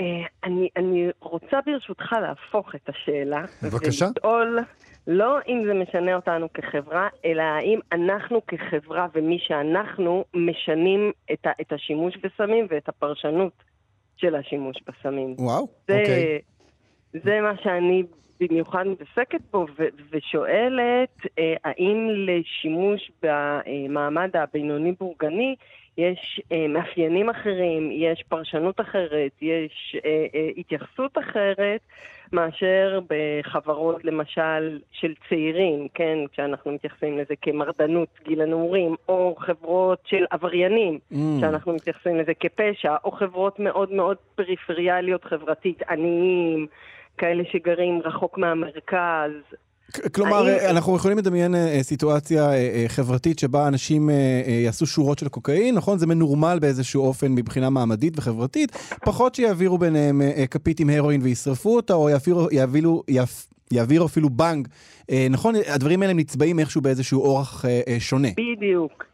[0.00, 0.04] אה,
[0.44, 3.44] אני, אני רוצה ברשותך להפוך את השאלה.
[3.62, 4.06] בבקשה.
[4.06, 4.58] ולשאול
[5.06, 11.50] לא אם זה משנה אותנו כחברה, אלא האם אנחנו כחברה ומי שאנחנו משנים את, ה,
[11.60, 13.52] את השימוש בסמים ואת הפרשנות
[14.18, 15.34] של השימוש בסמים.
[15.38, 15.68] וואו.
[15.88, 16.38] זה, אוקיי.
[17.12, 18.02] זה מה שאני
[18.40, 25.56] במיוחד מתעסקת בו ו- ושואלת אה, האם לשימוש במעמד הבינוני-בורגני
[25.98, 31.80] יש אה, מאפיינים אחרים, יש פרשנות אחרת, יש אה, אה, התייחסות אחרת
[32.32, 40.24] מאשר בחברות למשל של צעירים, כן, כשאנחנו מתייחסים לזה כמרדנות גיל הנעורים, או חברות של
[40.30, 41.16] עבריינים, Mm.
[41.40, 46.66] שאנחנו מתייחסים לזה כפשע, או חברות מאוד מאוד פריפריאליות חברתית, עניים,
[47.18, 49.32] כאלה שגרים רחוק מהמרכז.
[50.14, 52.50] כלומר, האם- אה, אנחנו יכולים לדמיין אה, אה, סיטואציה
[52.88, 54.10] חברתית שבה אנשים
[54.64, 55.98] יעשו שורות של קוקאין, נכון?
[55.98, 58.72] זה מנורמל באיזשהו אופן מבחינה מעמדית וחברתית,
[59.04, 63.02] פחות שיעבירו ביניהם כפית עם הרואין וישרפו אותה, או יעבירו, יעבירו,
[63.72, 64.68] יעבירו אפילו בנג.
[65.30, 65.54] נכון?
[65.74, 67.64] הדברים האלה נצבעים איכשהו באיזשהו אורח
[67.98, 68.28] שונה.
[68.56, 69.04] בדיוק.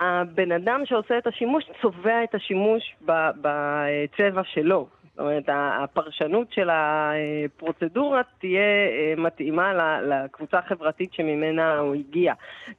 [0.00, 4.86] הבן אדם שעושה את השימוש צובע את השימוש בצבע שלו.
[5.18, 5.44] זאת אומרת,
[5.82, 12.34] הפרשנות של הפרוצדורה תהיה אה, מתאימה לקבוצה החברתית שממנה הוא הגיע.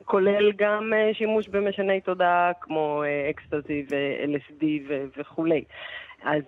[0.06, 4.66] כולל גם אה, שימוש במשני תודעה כמו אה, אקסטזי ו-LSD
[5.18, 5.64] וכולי.
[6.24, 6.44] אז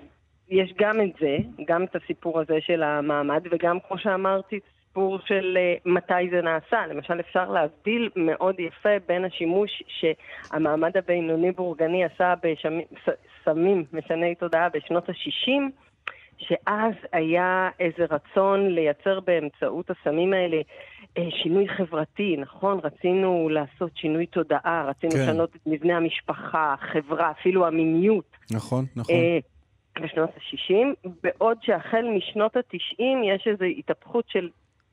[0.49, 4.59] יש גם את זה, גם את הסיפור הזה של המעמד, וגם, כמו שאמרתי,
[4.91, 6.87] סיפור של אה, מתי זה נעשה.
[6.87, 15.61] למשל, אפשר להבדיל מאוד יפה בין השימוש שהמעמד הבינוני-בורגני עשה בסמים משני תודעה בשנות ה-60,
[16.37, 20.57] שאז היה איזה רצון לייצר באמצעות הסמים האלה
[21.17, 22.79] אה, שינוי חברתי, נכון?
[22.83, 25.19] רצינו לעשות שינוי תודעה, רצינו כן.
[25.21, 28.37] לשנות את מבנה המשפחה, החברה, אפילו המיניות.
[28.51, 29.15] נכון, נכון.
[29.15, 29.39] אה,
[30.01, 34.49] בשנות ה-60, בעוד שהחל משנות ה-90 יש איזו התהפכות של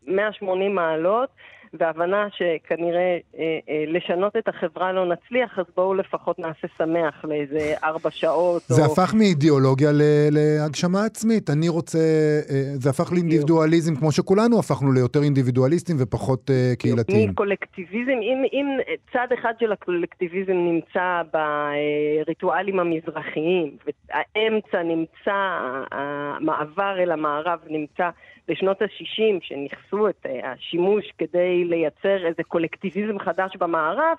[0.09, 1.29] 180 מעלות,
[1.73, 7.75] והבנה שכנראה אה, אה, לשנות את החברה לא נצליח, אז בואו לפחות נעשה שמח לאיזה
[7.85, 8.63] ארבע שעות.
[8.67, 8.93] זה או...
[8.93, 11.51] הפך מאידיאולוגיה ל- להגשמה עצמית.
[11.51, 17.31] אני רוצה, אה, זה הפך לאינדיבידואליזם, כמו שכולנו הפכנו ליותר אינדיבידואליסטים ופחות אה, קהילתיים.
[17.31, 18.67] מקולקטיביזם, אם, אם
[19.13, 25.59] צד אחד של הקולקטיביזם נמצא בריטואלים המזרחיים, והאמצע נמצא,
[25.91, 28.11] המעבר אל המערב נמצא
[28.49, 34.17] בשנות ה-60, שניכסו את אה, השימוש כדי לייצר איזה קולקטיביזם חדש במערב,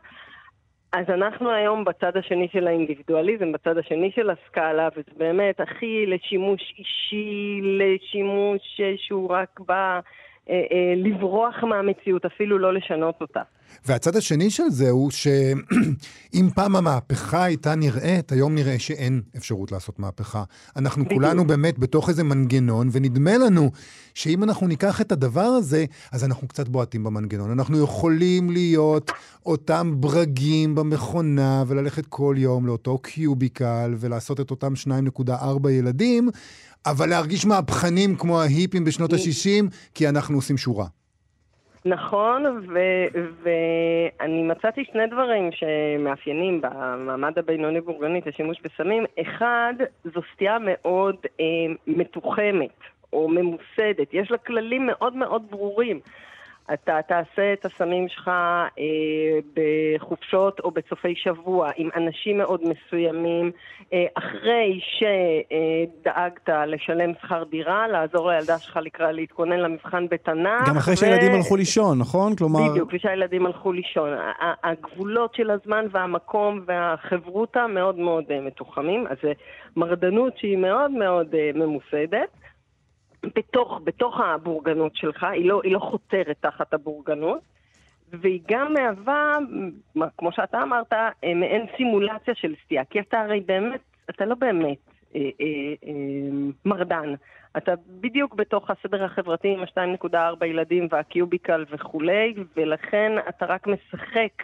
[0.94, 6.74] אז אנחנו היום בצד השני של האינדיבידואליזם, בצד השני של הסקאלה, וזה באמת הכי לשימוש
[6.78, 10.00] אישי, לשימוש אה, שהוא רק בא
[10.96, 13.42] לברוח מהמציאות, אפילו לא לשנות אותה.
[13.86, 20.00] והצד השני של זה הוא שאם פעם המהפכה הייתה נראית, היום נראה שאין אפשרות לעשות
[20.00, 20.44] מהפכה.
[20.76, 21.22] אנחנו בדיוק.
[21.22, 23.72] כולנו באמת בתוך איזה מנגנון, ונדמה לנו
[24.14, 27.52] שאם אנחנו ניקח את הדבר הזה, אז אנחנו קצת בועטים במנגנון.
[27.52, 29.12] אנחנו יכולים להיות
[29.46, 34.74] אותם ברגים במכונה, וללכת כל יום לאותו קיוביקל, ולעשות את אותם
[35.20, 36.30] 2.4 ילדים,
[36.86, 40.86] אבל להרגיש מהפכנים כמו ההיפים בשנות ה-60, כי אנחנו עושים שורה.
[41.86, 49.06] נכון, ו- ואני מצאתי שני דברים שמאפיינים במעמד הבינוני-בורגני את השימוש בסמים.
[49.22, 51.46] אחד, זו סטייה מאוד אה,
[51.88, 52.78] מתוחמת
[53.14, 54.14] או ממוסדת.
[54.14, 56.00] יש לה כללים מאוד מאוד ברורים.
[56.74, 58.84] אתה תעשה את הסמים שלך אה,
[59.54, 63.52] בחופשות או בסופי שבוע עם אנשים מאוד מסוימים,
[63.94, 70.70] אה, אחרי שדאגת לשלם שכר דירה, לעזור לילדה שלך לקרוא, להתכונן למבחן בתנ"ך.
[70.70, 72.36] גם אחרי שהילדים הלכו לישון, נכון?
[72.36, 72.60] כלומר...
[72.72, 74.10] בדיוק, ושהילדים הלכו לישון.
[74.64, 79.32] הגבולות של הזמן והמקום והחברותה מאוד מאוד אה, מתוחמים, אז זה
[79.76, 82.39] מרדנות שהיא מאוד מאוד אה, ממוסדת.
[83.24, 87.40] בתוך, בתוך הבורגנות שלך, היא לא, היא לא חותרת תחת הבורגנות,
[88.10, 89.38] והיא גם מהווה,
[90.18, 94.78] כמו שאתה אמרת, אה, מעין סימולציה של סטייה, כי אתה הרי באמת, אתה לא באמת
[95.16, 97.14] אה, אה, אה, מרדן.
[97.58, 104.44] אתה בדיוק בתוך הסדר החברתי עם ה-2.4 ילדים והקיוביקל וכולי, ולכן אתה רק משחק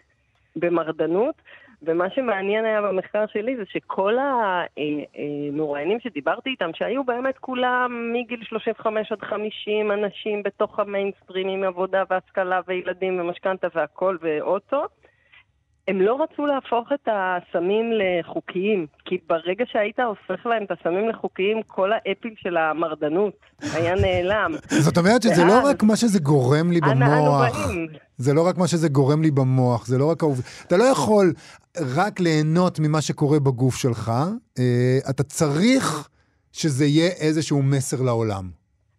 [0.55, 1.35] במרדנות.
[1.81, 9.11] ומה שמעניין היה במחקר שלי זה שכל המרואיינים שדיברתי איתם, שהיו באמת כולם מגיל 35
[9.11, 14.85] עד 50 אנשים בתוך המיינסטרים עם עבודה והשכלה וילדים ומשכנתה והכל ואוטו,
[15.87, 21.61] הם לא רצו להפוך את הסמים לחוקיים, כי ברגע שהיית הופך להם את הסמים לחוקיים,
[21.67, 24.51] כל האפיל של המרדנות היה נעלם.
[24.85, 27.67] זאת אומרת שזה לא רק מה שזה גורם לי במוח.
[28.17, 30.43] זה לא רק מה שזה גורם לי במוח, זה לא רק העובד...
[30.67, 31.33] אתה לא יכול
[31.95, 34.11] רק ליהנות ממה שקורה בגוף שלך,
[34.59, 36.09] אה, אתה צריך
[36.51, 38.49] שזה יהיה איזשהו מסר לעולם.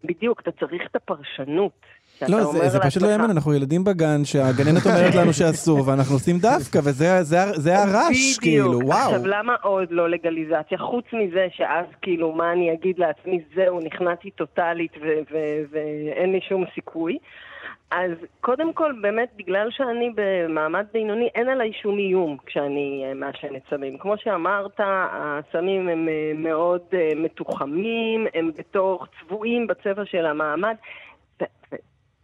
[0.04, 1.95] בדיוק, אתה צריך את הפרשנות.
[2.28, 6.38] לא, זה, זה פשוט לא יאמן, אנחנו ילדים בגן שהגננת אומרת לנו שאסור, ואנחנו עושים
[6.38, 8.84] דווקא, וזה זה, זה הרעש, כאילו, בדיוק.
[8.84, 9.14] וואו.
[9.14, 10.78] עכשיו, למה עוד לא לגליזציה?
[10.78, 14.92] חוץ מזה שאז, כאילו, מה אני אגיד לעצמי, זהו, נכנעתי טוטאלית
[15.70, 17.18] ואין לי שום סיכוי.
[17.90, 23.62] אז קודם כל, באמת, בגלל שאני במעמד בינוני, אין עליי שום איום כשאני אה, מעשנת
[23.70, 23.98] סמים.
[23.98, 30.74] כמו שאמרת, הסמים הם אה, מאוד אה, מתוחמים, הם בתור צבועים בצבע של המעמד.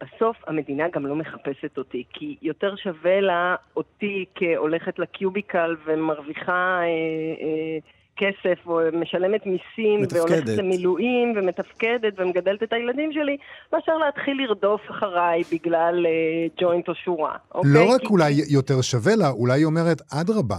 [0.03, 6.85] בסוף המדינה גם לא מחפשת אותי, כי יותר שווה לה אותי כהולכת לקיוביקל ומרוויחה אה,
[7.41, 7.77] אה,
[8.17, 10.19] כסף, או משלמת מיסים, מתפקדת.
[10.29, 13.37] והולכת למילואים, ומתפקדת, ומגדלת את הילדים שלי,
[13.73, 16.11] מאשר להתחיל לרדוף אחריי בגלל אה,
[16.61, 17.35] ג'וינט או שורה.
[17.55, 17.71] אוקיי?
[17.73, 20.57] לא רק כי- אולי יותר שווה לה, אולי היא אומרת, אדרבה,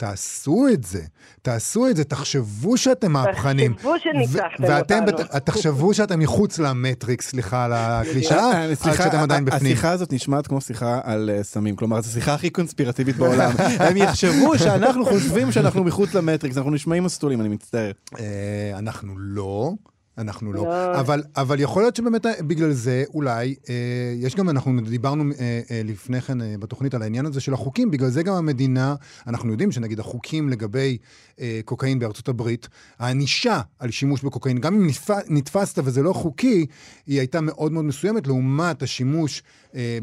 [0.00, 1.02] תעשו את זה,
[1.42, 3.72] תעשו את זה, תחשבו שאתם מהפכנים.
[3.74, 5.40] תחשבו שניצחתם ואתם, אותנו.
[5.44, 9.72] תחשבו שאתם מחוץ למטריקס, סליחה על הקלישאה, אה, עד סליחה, שאתם עדיין בפנים.
[9.72, 13.50] השיחה הזאת נשמעת כמו שיחה על אה, סמים, כלומר, זו השיחה הכי קונספירטיבית בעולם.
[13.58, 17.90] הם יחשבו שאנחנו חושבים שאנחנו מחוץ למטריקס, אנחנו נשמעים מסטולים, אני מצטער.
[18.18, 19.72] אה, אנחנו לא.
[20.20, 20.64] אנחנו לא.
[20.64, 21.00] לא.
[21.00, 23.74] אבל, אבל יכול להיות שבאמת בגלל זה אולי, אה,
[24.16, 27.90] יש גם, אנחנו דיברנו אה, אה, לפני כן אה, בתוכנית על העניין הזה של החוקים,
[27.90, 28.94] בגלל זה גם המדינה,
[29.26, 30.98] אנחנו יודעים שנגיד החוקים לגבי
[31.40, 36.66] אה, קוקאין בארצות הברית, הענישה על שימוש בקוקאין, גם אם נתפ- נתפסת וזה לא חוקי,
[37.06, 39.42] היא הייתה מאוד מאוד מסוימת לעומת השימוש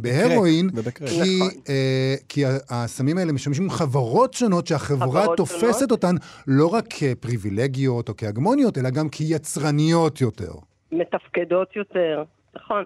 [0.01, 1.10] בהרואין, ובקרק.
[1.10, 1.49] כי, נכון.
[1.69, 5.91] אה, כי הסמים האלה משמשים חברות שונות שהחברה חברות תופסת שונות.
[5.91, 6.15] אותן
[6.47, 10.51] לא רק כפריבילגיות או כהגמוניות, אלא גם כיצרניות יותר.
[10.91, 12.23] מתפקדות יותר,
[12.62, 12.84] נכון.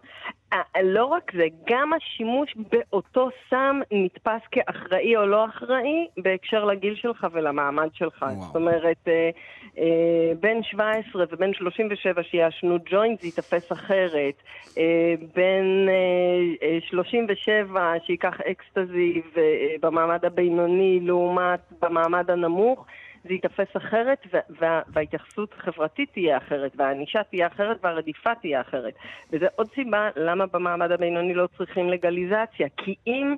[0.54, 6.96] אה, לא רק זה, גם השימוש באותו סם נתפס כאחראי או לא אחראי בהקשר לגיל
[6.96, 8.22] שלך ולמעמד שלך.
[8.22, 8.42] וואו.
[8.42, 9.30] זאת אומרת, אה,
[9.78, 14.34] אה, בן 17 ובן 37 שיעשנו ג'וינט זה ייתפס אחרת.
[14.78, 19.42] אה, בן אה, אה, 37 שייקח אקסטזי אה,
[19.82, 22.86] במעמד הבינוני לעומת במעמד הנמוך.
[23.24, 28.94] זה ייתפס אחרת, וה- וה- וההתייחסות החברתית תהיה אחרת, והענישה תהיה אחרת, והרדיפה תהיה אחרת.
[29.32, 32.68] וזה עוד סיבה למה במעמד הבינוני לא צריכים לגליזציה.
[32.78, 33.36] כי אם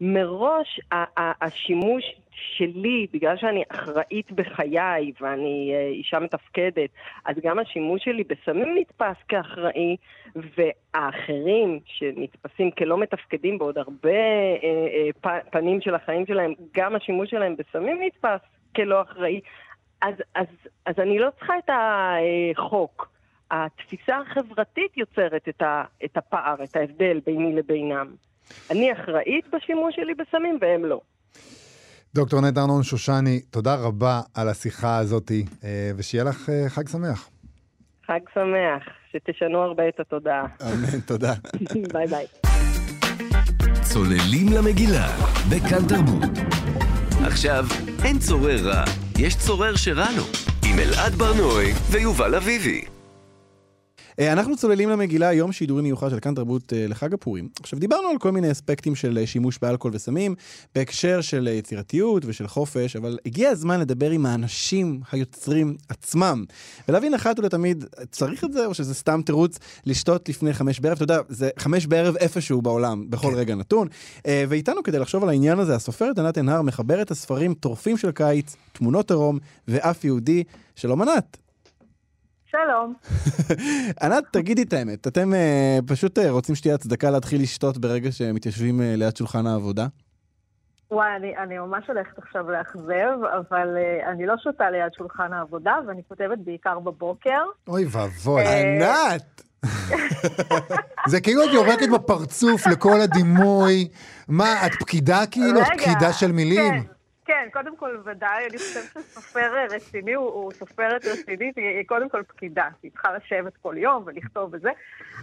[0.00, 0.80] מראש
[1.16, 6.90] השימוש שלי, בגלל שאני אחראית בחיי ואני אה, אישה מתפקדת,
[7.24, 9.96] אז גם השימוש שלי בסמים נתפס כאחראי,
[10.36, 17.56] והאחרים שנתפסים כלא מתפקדים בעוד הרבה אה, אה, פנים של החיים שלהם, גם השימוש שלהם
[17.56, 18.40] בסמים נתפס
[18.76, 19.40] כלא אחראי.
[20.02, 20.46] אז, אז,
[20.86, 21.70] אז אני לא צריכה את
[22.58, 23.10] החוק.
[23.50, 28.06] התפיסה החברתית יוצרת את, ה, את הפער, את ההבדל ביני לבינם.
[28.70, 31.00] אני אחראית בשימוש שלי בסמים והם לא.
[32.14, 35.30] דוקטור נט ארנון שושני, תודה רבה על השיחה הזאת,
[35.64, 37.28] אה, ושיהיה לך אה, חג שמח.
[38.06, 40.46] חג שמח, שתשנו הרבה את התודעה.
[40.62, 41.32] אמן, תודה.
[41.92, 42.26] ביי ביי.
[43.82, 45.06] צוללים למגילה,
[45.50, 46.69] בכאן תרבות.
[47.24, 47.66] עכשיו,
[48.04, 48.84] אין צורר רע,
[49.18, 50.24] יש צורר שרע לו.
[50.64, 52.84] עם אלעד ברנועי ויובל אביבי.
[54.20, 57.48] אה, אנחנו צוללים למגילה, יום שידורי מיוחד של כאן תרבות אה, לחג הפורים.
[57.60, 60.34] עכשיו, דיברנו על כל מיני אספקטים של אה, שימוש באלכוהול וסמים,
[60.74, 66.44] בהקשר של יצירתיות ושל חופש, אבל הגיע הזמן לדבר עם האנשים היוצרים עצמם,
[66.88, 70.94] ולהבין אחת ולתמיד, צריך את זה, או שזה סתם תירוץ לשתות לפני חמש בערב?
[70.94, 73.88] אתה יודע, זה חמש בערב איפשהו בעולם, בכל רגע נתון.
[74.26, 79.10] ואיתנו כדי לחשוב על העניין הזה, הסופרת ענת ענהר מחברת הספרים טורפים של קיץ, תמונות
[79.10, 80.44] עירום ואף יהודי.
[80.76, 81.49] שלום ענת.
[82.50, 82.94] שלום.
[84.02, 88.80] ענת, תגידי את האמת, אתם אה, פשוט אה, רוצים שתהיה הצדקה להתחיל לשתות ברגע שמתיישבים
[88.80, 89.86] אה, ליד שולחן העבודה?
[90.90, 95.74] וואי, אני, אני ממש הולכת עכשיו לאכזב, אבל uh, אני לא שותה ליד שולחן העבודה,
[95.86, 97.42] ואני כותבת בעיקר בבוקר.
[97.68, 98.42] אוי ואבוי.
[98.46, 99.42] ענת!
[101.10, 103.88] זה כאילו את יורקת בפרצוף לכל הדימוי.
[104.28, 105.60] מה, את פקידה כאילו?
[105.60, 106.72] את פקידה של מילים?
[106.72, 106.92] כן,
[107.30, 112.22] כן, קודם כל, ודאי, אני חושבת שסופר רציני הוא, הוא סופרת רצינית, היא קודם כל
[112.22, 114.70] פקידה, היא צריכה לשבת כל יום ולכתוב וזה,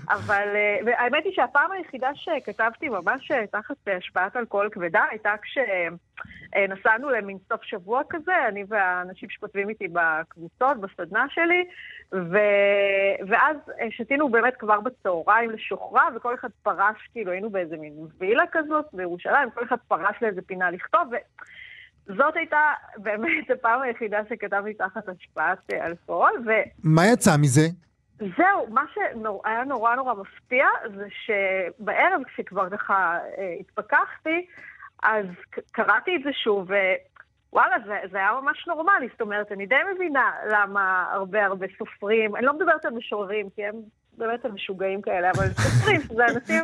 [0.09, 7.09] אבל אה, והאמת היא שהפעם היחידה שכתבתי ממש אה, תחת השפעת אלכוהול כבדה הייתה כשנסענו
[7.09, 11.65] למין סוף שבוע כזה, אני והאנשים שכותבים איתי בקבוצות, בסדנה שלי,
[12.13, 12.37] ו...
[13.27, 18.43] ואז אה, שתינו באמת כבר בצהריים לשוחרה, וכל אחד פרש, כאילו היינו באיזה מין וילה
[18.51, 21.15] כזאת בירושלים, כל אחד פרש לאיזה פינה לכתוב, ו...
[22.07, 26.31] זאת הייתה באמת הפעם היחידה שכתבתי תחת השפעת אה, אלכוהול,
[26.83, 27.67] מה יצא מזה?
[28.19, 30.65] וזהו, מה שהיה נורא נורא מפתיע
[30.95, 34.45] זה שבערב כשכבר ככה אה, התפכחתי,
[35.03, 35.25] אז
[35.71, 36.67] קראתי את זה שוב,
[37.53, 42.35] ווואלה, זה, זה היה ממש נורמלי, זאת אומרת, אני די מבינה למה הרבה הרבה סופרים,
[42.35, 43.75] אני לא מדברת על משוררים, כי הם
[44.17, 46.63] באמת על משוגעים כאלה, אבל סופרים שזה אנשים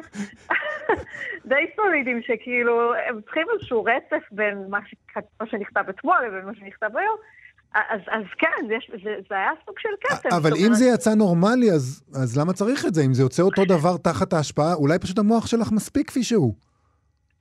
[1.50, 4.96] די סולידיים, שכאילו, הם צריכים איזשהו רצף בין מה, ש...
[5.42, 7.18] מה שנכתב אתמול לבין מה שנכתב היום.
[7.74, 10.30] אז, אז כן, זה, זה, זה היה סוג של קסם.
[10.38, 13.02] אבל אם זה יצא נורמלי, אז, אז למה צריך את זה?
[13.02, 16.54] אם זה יוצא אותו דבר תחת ההשפעה, אולי פשוט המוח שלך מספיק כפי שהוא.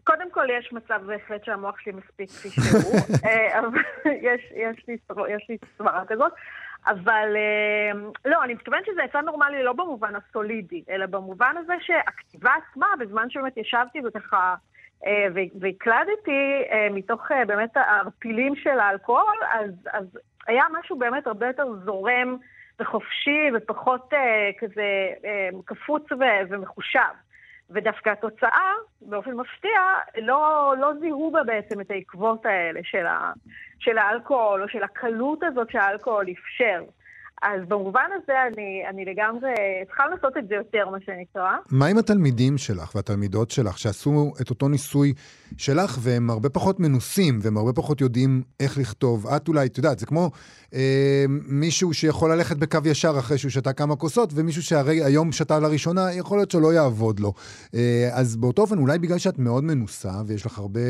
[0.05, 2.95] קודם כל, יש מצב בהחלט שהמוח שלי מספיק כפי שהוא,
[3.27, 4.85] אה, אבל יש, יש,
[5.29, 6.33] יש לי סברה כזאת.
[6.87, 12.51] אבל אה, לא, אני מתכוונת שזה יצא נורמלי לא במובן הסולידי, אלא במובן הזה שהכתיבה
[12.55, 14.55] עצמה, בזמן שבאמת ישבתי וככה
[15.07, 15.27] אה,
[15.61, 20.07] והקלדתי אה, מתוך באמת הערפילים של האלכוהול, אז, אז
[20.47, 22.37] היה משהו באמת הרבה יותר זורם
[22.81, 24.13] וחופשי ופחות
[24.59, 25.09] כזה
[25.65, 26.03] קפוץ
[26.51, 27.13] ומחושב.
[27.73, 29.81] ודווקא התוצאה, באופן מפתיע,
[30.19, 33.33] לא, לא זיהו בה בעצם את העקבות האלה של, ה,
[33.79, 36.83] של האלכוהול, או של הקלות הזאת שהאלכוהול אפשר.
[37.43, 39.51] אז במובן הזה אני, אני לגמרי
[39.87, 41.57] צריכה לעשות את זה יותר, מה שנקרא.
[41.71, 45.15] מה עם התלמידים שלך והתלמידות שלך, שעשו את אותו ניסוי
[45.57, 49.27] שלך, והם הרבה פחות מנוסים, והם הרבה פחות יודעים איך לכתוב?
[49.27, 50.31] את אולי, את יודעת, זה כמו
[50.75, 55.59] אה, מישהו שיכול ללכת בקו ישר אחרי שהוא שתה כמה כוסות, ומישהו שהרי היום שתה
[55.59, 57.33] לראשונה, יכול להיות שלא יעבוד לו.
[57.75, 60.81] אה, אז באותו אופן, אולי בגלל שאת מאוד מנוסה, ויש לך הרבה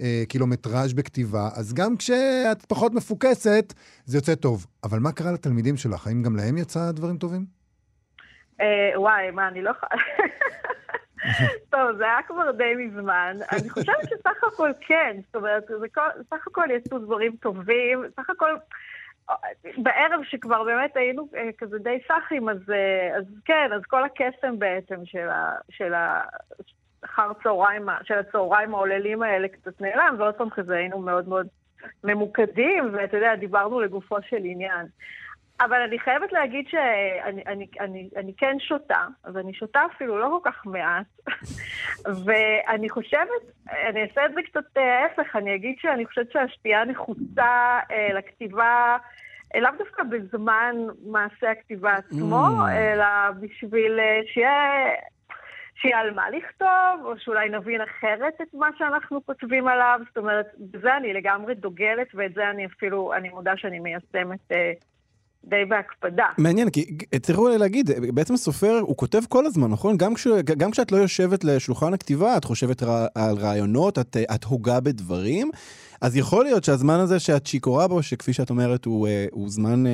[0.00, 3.74] אה, קילומטראז' בכתיבה, אז גם כשאת פחות מפוקסת,
[4.06, 4.66] זה יוצא טוב.
[4.84, 5.93] אבל מה קרה לתלמידים שלך?
[6.06, 7.44] האם גם להם יצא דברים טובים?
[8.60, 9.92] אה, וואי, מה, אני לא יכולה...
[11.72, 13.36] טוב, זה היה כבר די מזמן.
[13.52, 15.64] אני חושבת שסך הכל כן, זאת אומרת,
[16.30, 18.50] סך הכל יצאו דברים טובים, סך הכל...
[19.76, 24.58] בערב שכבר באמת היינו אה, כזה די סאחים, אז, אה, אז כן, אז כל הקסם
[24.58, 25.92] בעצם של, ה, של
[27.04, 31.46] אחר צהריים, של הצהריים העוללים האלה קצת נעלם, ועוד פעם כזה היינו מאוד מאוד
[32.04, 34.86] ממוקדים, ואתה יודע, דיברנו לגופו של עניין.
[35.64, 40.38] אבל אני חייבת להגיד שאני אני, אני, אני כן שותה, אז אני שותה אפילו לא
[40.42, 41.06] כל כך מעט,
[42.24, 43.42] ואני חושבת,
[43.88, 48.96] אני אעשה את זה קצת אה, ההפך, אני אגיד שאני חושבת שהשתייה נחוצה אה, לכתיבה,
[49.54, 52.70] אה, לאו דווקא בזמן מעשה הכתיבה עצמו, Mm.
[52.70, 54.90] אלא בשביל אה, שיהיה...
[55.76, 60.00] שיהיה על מה לכתוב, או שאולי נבין אחרת את מה שאנחנו כותבים עליו.
[60.08, 64.72] זאת אומרת, בזה אני לגמרי דוגלת, ואת זה אני אפילו, אני מודה שאני מיישמת אה,
[65.48, 66.26] די בהקפדה.
[66.38, 69.96] מעניין, כי צריך אולי להגיד, בעצם הסופר, הוא כותב כל הזמן, נכון?
[69.96, 74.44] גם, כש, גם כשאת לא יושבת לשולחן הכתיבה, את חושבת רע, על רעיונות, את, את
[74.44, 75.50] הוגה בדברים,
[76.00, 79.86] אז יכול להיות שהזמן הזה שאת שיכורה בו, שכפי שאת אומרת, הוא, אה, הוא זמן
[79.86, 79.92] אה,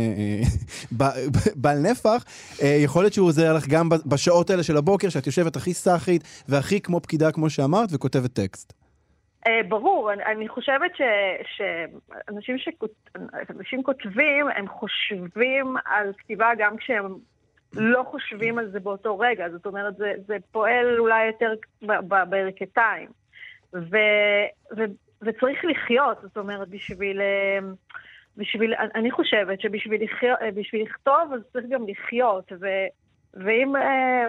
[1.01, 1.27] אה,
[1.63, 2.25] בעל נפח,
[2.63, 6.25] אה, יכול להיות שהוא עוזר לך גם בשעות האלה של הבוקר, שאת יושבת הכי סאחית
[6.49, 8.80] והכי כמו פקידה, כמו שאמרת, וכותבת טקסט.
[9.47, 11.01] אה, ברור, אני, אני חושבת ש,
[11.57, 12.91] שאנשים שכות,
[13.83, 17.15] כותבים, הם חושבים על כתיבה גם כשהם
[17.75, 19.49] לא חושבים על זה באותו רגע.
[19.49, 23.09] זאת אומרת, זה, זה פועל אולי יותר ב- ב- בערכתיים.
[23.75, 23.97] ו,
[25.23, 27.21] וצריך לחיות, זאת אומרת, בשביל...
[27.21, 27.59] אה,
[28.37, 32.53] בשביל, אני חושבת שבשביל לחיות, בשביל לכתוב, אז צריך גם לחיות.
[32.61, 32.67] ו,
[33.35, 34.27] ואם, אה,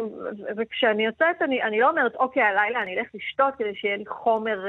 [0.58, 4.66] וכשאני יוצאת, אני, אני לא אומרת, אוקיי, הלילה אני אלך לשתות כדי שיהיה לי חומר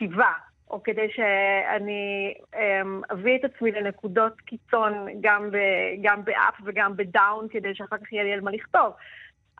[0.00, 0.32] כתיבה,
[0.70, 5.56] או כדי שאני אמ, אביא את עצמי לנקודות קיצון גם, ב,
[6.02, 8.92] גם באפ וגם בדאון, כדי שאחר כך יהיה לי על מה לכתוב.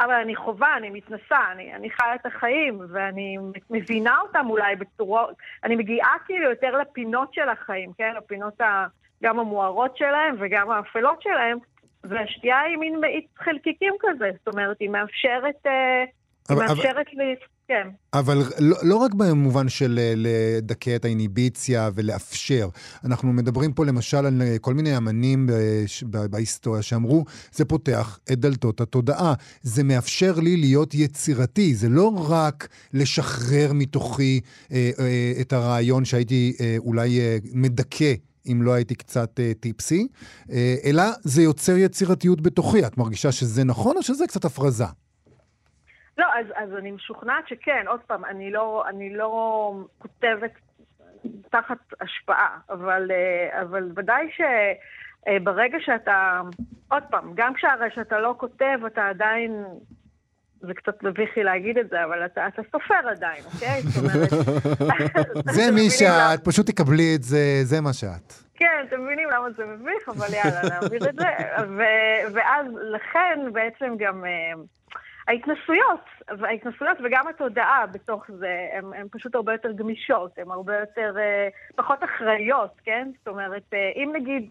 [0.00, 3.36] אבל אני חווה, אני מתנסה, אני, אני חיה את החיים, ואני
[3.70, 5.34] מבינה אותם אולי בצורות,
[5.64, 8.14] אני מגיעה כאילו יותר לפינות של החיים, כן?
[8.16, 8.86] לפינות ה,
[9.22, 11.58] גם המוארות שלהם וגם האפלות שלהם,
[12.04, 16.04] והשתייה היא מין מאיץ חלקיקים כזה, זאת אומרת, היא מאפשרת, אה,
[16.48, 17.34] היא אבל- מאפשרת לי,
[17.70, 17.88] כן.
[18.12, 22.68] אבל לא, לא רק במובן של אה, לדכא את האיניביציה ולאפשר.
[23.04, 28.40] אנחנו מדברים פה למשל על אה, כל מיני אמנים אה, בהיסטוריה שאמרו, זה פותח את
[28.40, 29.34] דלתות התודעה.
[29.62, 31.74] זה מאפשר לי להיות יצירתי.
[31.74, 34.40] זה לא רק לשחרר מתוכי
[34.72, 38.14] אה, אה, את הרעיון שהייתי אה, אולי אה, מדכא.
[38.46, 40.06] אם לא הייתי קצת אה, טיפסי,
[40.50, 42.86] אה, אלא זה יוצר יצירתיות בתוכי.
[42.86, 44.84] את מרגישה שזה נכון או שזה קצת הפרזה?
[46.20, 50.50] לא, אז, אז אני משוכנעת שכן, עוד פעם, אני לא, אני לא כותבת
[51.50, 56.40] תחת השפעה, אבל, אה, אבל ודאי שברגע שאתה,
[56.90, 59.64] עוד פעם, גם כשהרי שאתה לא כותב, אתה עדיין,
[60.60, 63.82] זה קצת מביך לי להגיד את זה, אבל אתה, אתה סופר עדיין, אוקיי?
[63.82, 64.30] זאת אומרת...
[65.56, 68.32] זה מי שאת, פשוט תקבלי את זה, זה מה שאת.
[68.54, 71.28] כן, אתם מבינים למה זה מביך, אבל יאללה, נעביר את זה.
[71.68, 74.52] ו- ואז לכן בעצם גם אה,
[75.28, 81.48] ההתנסויות, ההתנסויות וגם התודעה בתוך זה, הן פשוט הרבה יותר גמישות, הן הרבה יותר, אה,
[81.76, 83.08] פחות אחראיות, כן?
[83.18, 84.50] זאת אומרת, אה, אם נגיד,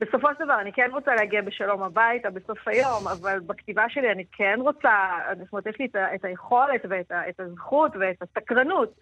[0.00, 4.24] בסופו של דבר, אני כן רוצה להגיע בשלום הביתה בסוף היום, אבל בכתיבה שלי אני
[4.32, 8.94] כן רוצה, זאת אומרת, יש לי את, את היכולת ואת את הזכות ואת הסקרנות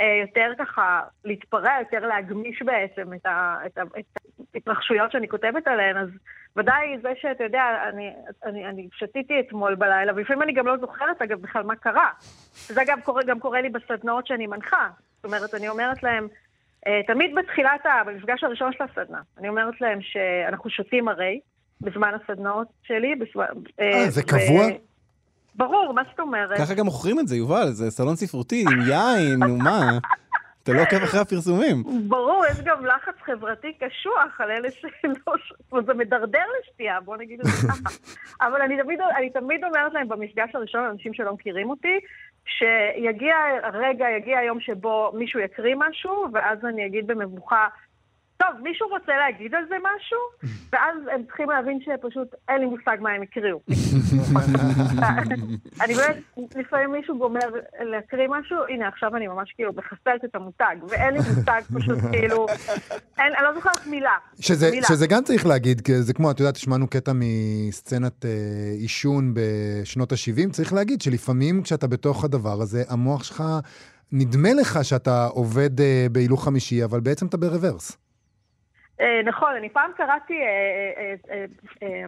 [0.00, 4.04] יותר ככה להתפרע, יותר להגמיש בעצם את, ה, את, ה, את
[4.54, 6.08] ההתרחשויות שאני כותבת עליהן, אז
[6.56, 8.12] ודאי זה שאתה יודע, אני,
[8.44, 12.10] אני, אני שתיתי אתמול בלילה, ולפעמים אני גם לא זוכרת, אגב, בכלל מה קרה.
[12.66, 14.88] זה גם קורה, גם קורה לי בסדנאות שאני מנחה.
[15.16, 16.28] זאת אומרת, אני אומרת להם,
[16.86, 21.40] אה, תמיד בתחילת, במפגש הראשון של הסדנה, אני אומרת להם שאנחנו שותים הרי,
[21.80, 23.14] בזמן הסדנאות שלי.
[23.14, 23.44] בזמן,
[23.80, 24.66] אה, זה קבוע?
[25.54, 26.58] ברור, מה זאת אומרת?
[26.58, 29.98] ככה גם מוכרים את זה, יובל, זה סלון ספרותי עם יין, נו מה?
[30.62, 31.82] אתה לא עוקב אחרי הפרסומים.
[32.08, 35.82] ברור, יש גם לחץ חברתי קשוח על אלה שלא...
[35.86, 37.96] זה מדרדר לשתייה, בוא נגיד את זה ככה.
[38.46, 42.00] אבל אני תמיד, אני תמיד אומרת להם במפגש הראשון, לאנשים שלא מכירים אותי,
[42.44, 47.66] שיגיע הרגע, יגיע היום שבו מישהו יקריא משהו, ואז אני אגיד במבוכה,
[48.42, 50.18] טוב, מישהו רוצה להגיד על זה משהו?
[50.72, 53.60] ואז הם צריכים להבין שפשוט אין לי מושג מה הם הקריאו.
[55.82, 56.16] אני באמת,
[56.56, 57.48] לפעמים מישהו גומר
[57.80, 62.46] להקריא משהו, הנה עכשיו אני ממש כאילו מחסלת את המותג, ואין לי מושג פשוט כאילו,
[63.18, 64.16] אין, אני לא זוכרת מילה.
[64.40, 64.88] שזה, מילה.
[64.88, 68.30] שזה גם צריך להגיד, כי זה כמו, את יודעת, שמענו קטע מסצנת אה,
[68.78, 73.44] עישון בשנות ה-70, צריך להגיד שלפעמים כשאתה בתוך הדבר הזה, המוח שלך,
[74.12, 78.01] נדמה לך שאתה עובד אה, בהילוך חמישי, אבל בעצם אתה ברוורס.
[79.00, 81.14] אה, נכון, אני פעם קראתי אה,
[81.82, 82.04] אה,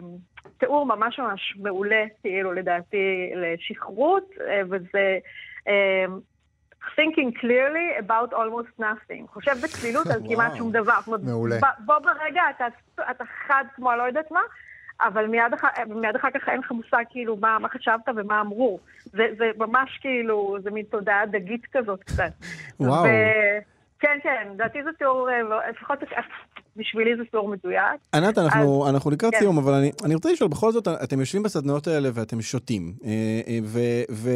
[0.57, 4.29] תיאור ממש ממש מעולה, כאילו, לדעתי, לשכרות,
[4.69, 5.17] וזה
[6.95, 9.27] thinking clearly about almost nothing.
[9.33, 10.99] חושב בקלילות על כמעט שום דבר.
[11.23, 11.55] מעולה.
[11.55, 12.67] ב- בו ברגע אתה,
[13.11, 14.41] אתה חד כמו אני לא יודעת מה,
[15.01, 18.79] אבל מיד, אחר, מיד אחר כך אין לך מושג כאילו מה, מה חשבת ומה אמרו.
[19.03, 22.31] זה, זה ממש כאילו, זה מין תודעה דגית כזאת קצת.
[22.79, 23.03] וואו.
[23.03, 23.07] ו...
[23.99, 25.99] כן, כן, לדעתי זה תיאור, אה, לפחות
[26.75, 28.01] בשבילי זה תיאור מדויק.
[28.13, 29.39] ענת, אנחנו, אנחנו לקראת כן.
[29.39, 33.09] סיום, אבל אני, אני רוצה לשאול, בכל זאת, אתם יושבים בסדנאות האלה ואתם שותים, אה,
[33.47, 33.79] אה, ו...
[34.11, 34.29] ו...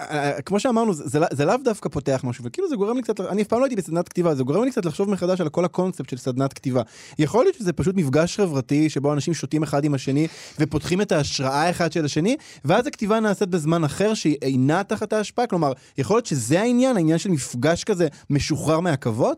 [0.00, 3.20] אה, כמו שאמרנו, זה, זה, זה לאו דווקא פותח משהו, וכאילו זה גורם לי קצת,
[3.20, 5.64] אני אף פעם לא הייתי בסדנת כתיבה, זה גורם לי קצת לחשוב מחדש על כל
[5.64, 6.82] הקונספט של סדנת כתיבה.
[7.18, 10.26] יכול להיות שזה פשוט מפגש חברתי, שבו אנשים שותים אחד עם השני,
[10.58, 15.46] ופותחים את ההשראה אחד של השני, ואז הכתיבה נעשית בזמן אחר שהיא אינה תחת ההשפעה,
[15.46, 19.36] כלומר, יכול להיות שזה העניין, העניין של מפגש כזה משוחרר מהכבוד?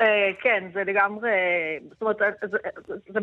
[0.00, 1.30] אה, כן, זה לגמרי,
[1.90, 2.46] זאת אומרת, זה-
[2.86, 3.18] זה- זה-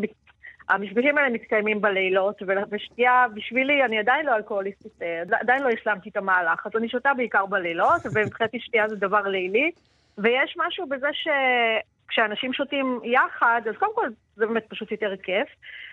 [0.69, 2.41] המפגשים האלה מתקיימים בלילות,
[2.71, 7.13] ושתייה, בשבילי, אני עדיין לא אלכוהוליסטית, אה, עדיין לא השלמתי את המהלך, אז אני שותה
[7.13, 9.71] בעיקר בלילות, ומבחינתי שתייה זה דבר לילי,
[10.17, 14.07] ויש משהו בזה שכשאנשים שותים יחד, אז קודם כל
[14.39, 15.47] זה באמת פשוט יותר כיף,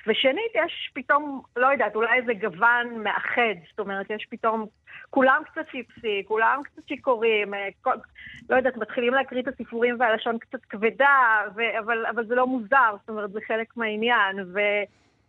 [0.06, 4.66] ושנית, יש פתאום, לא יודעת, אולי איזה גוון מאחד, זאת אומרת, יש פתאום,
[5.10, 7.94] כולם קצת ציפסי, כולם קצת שיכורים, אה, כל,
[8.50, 12.94] לא יודעת, מתחילים להקריא את הסיפורים והלשון קצת כבדה, ו, אבל, אבל זה לא מוזר,
[13.00, 14.58] זאת אומרת, זה חלק מהעניין, ו...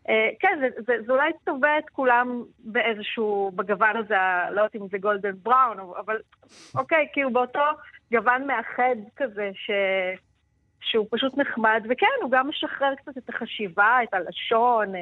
[0.10, 4.16] אה, כן, זה, זה, זה אולי צובע את כולם באיזשהו, בגוון הזה,
[4.52, 6.18] לא יודעת אם זה Golden Brown, אבל
[6.76, 7.60] אוקיי, כאילו באותו
[8.12, 9.72] גוון מאחד כזה, ש,
[10.82, 14.94] שהוא פשוט נחמד, וכן, הוא גם משחרר קצת את החשיבה, את הלשון.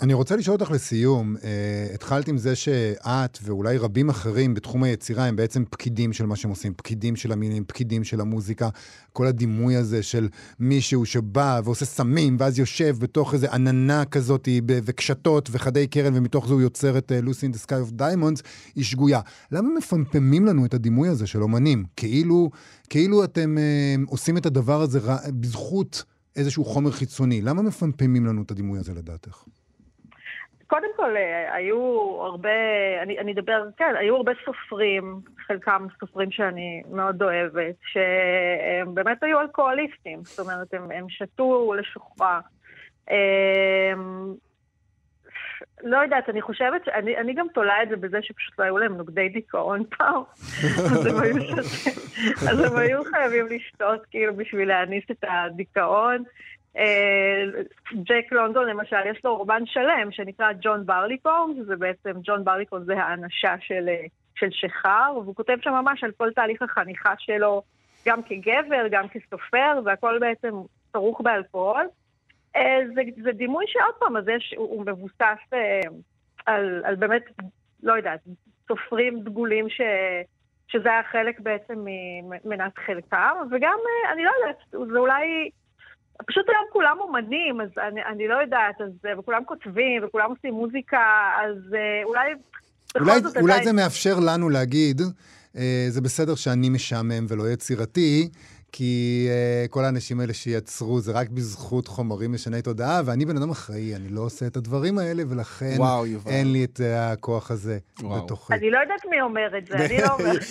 [0.00, 5.26] אני רוצה לשאול אותך לסיום, אה, התחלת עם זה שאת ואולי רבים אחרים בתחום היצירה
[5.26, 8.68] הם בעצם פקידים של מה שהם עושים, פקידים של המילים, פקידים של המוזיקה,
[9.12, 10.28] כל הדימוי הזה של
[10.60, 16.52] מישהו שבא ועושה סמים ואז יושב בתוך איזה עננה כזאת וקשתות וחדי קרן ומתוך זה
[16.52, 18.42] הוא יוצר את Lucy in the Sky of Diamonds,
[18.74, 19.20] היא שגויה.
[19.52, 21.84] למה מפמפמים לנו את הדימוי הזה של אומנים?
[21.96, 22.50] כאילו,
[22.90, 25.00] כאילו אתם אה, עושים את הדבר הזה
[25.40, 26.04] בזכות
[26.36, 27.42] איזשהו חומר חיצוני.
[27.42, 29.44] למה מפמפמים לנו את הדימוי הזה לדעתך?
[30.68, 31.78] קודם כל, אה, היו
[32.20, 32.50] הרבה,
[33.02, 39.40] אני, אני אדבר, כן, היו הרבה סופרים, חלקם סופרים שאני מאוד אוהבת, שהם באמת היו
[39.40, 42.40] אלכוהוליסטים, זאת אומרת, הם, הם שתו לשוכרה.
[43.08, 44.34] הם,
[45.82, 48.96] לא יודעת, אני חושבת, שאני אני גם תולה את זה בזה שפשוט לא היו להם
[48.96, 50.22] נוגדי דיכאון פעם,
[50.76, 51.92] אז הם היו שותים,
[52.50, 56.24] אז הם היו חייבים לשתות כאילו בשביל להעניש את הדיכאון.
[56.78, 57.44] אה,
[57.92, 63.02] ג'ק לונדון למשל, יש לו רומן שלם שנקרא ג'ון ברליקום, שזה בעצם, ג'ון ברליקום זה
[63.02, 67.62] האנשה של, אה, של שחר, והוא כותב שם ממש על כל תהליך החניכה שלו,
[68.06, 70.54] גם כגבר, גם כסופר, והכל בעצם
[70.92, 71.86] כרוך באלכוהול.
[72.56, 75.38] אה, זה, זה דימוי שעוד פעם, אז יש, הוא, הוא מבוסס
[76.46, 77.22] על, על באמת,
[77.82, 78.20] לא יודעת,
[78.68, 79.80] סופרים דגולים ש,
[80.68, 81.84] שזה היה חלק בעצם
[82.44, 83.78] ממנת חלקם, וגם,
[84.12, 85.50] אני לא יודעת, זה אולי...
[86.26, 90.54] פשוט היום כולם אומנים, אז אני, אני לא יודעת, אז, אה, וכולם כותבים, וכולם עושים
[90.54, 90.98] מוזיקה,
[91.44, 92.32] אז אה, אולי...
[93.00, 95.00] אולי, זאת אולי עדיין- זה מאפשר לנו להגיד,
[95.56, 98.28] אה, זה בסדר שאני משעמם ולא יצירתי,
[98.72, 103.50] כי uh, כל האנשים האלה שיצרו, זה רק בזכות חומרים משני תודעה, ואני בן אדם
[103.50, 106.30] אחראי, אני לא עושה את הדברים האלה, ולכן וואו, יובל.
[106.30, 108.24] אין לי את uh, הכוח הזה וואו.
[108.24, 108.54] בתוכי.
[108.54, 110.42] אני לא יודעת מי אומר את זה, אני לא אומרת.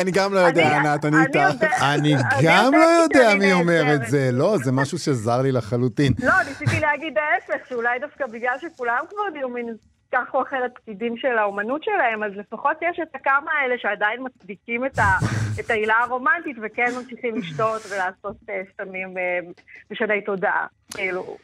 [0.00, 1.82] אני גם לא יודע, אני- ענת, אני אני איתך.
[1.82, 4.00] אני אני גם לא יודע מי אומר את.
[4.08, 6.12] זה, לא, זה משהו שזר לי לחלוטין.
[6.18, 9.66] לא, ניסיתי להגיד ההפך, שאולי דווקא בגלל שכולם כבר נהיו מין
[10.14, 14.86] כך או אחרת פקידים של האומנות שלהם, אז לפחות יש את הכמה האלה שעדיין מצדיקים
[14.86, 15.18] את, ה,
[15.60, 19.38] את העילה הרומנטית וכן ממשיכים לשתות ולעשות אה, סמים אה,
[19.90, 20.66] משני תודעה.
[20.94, 21.36] כאילו,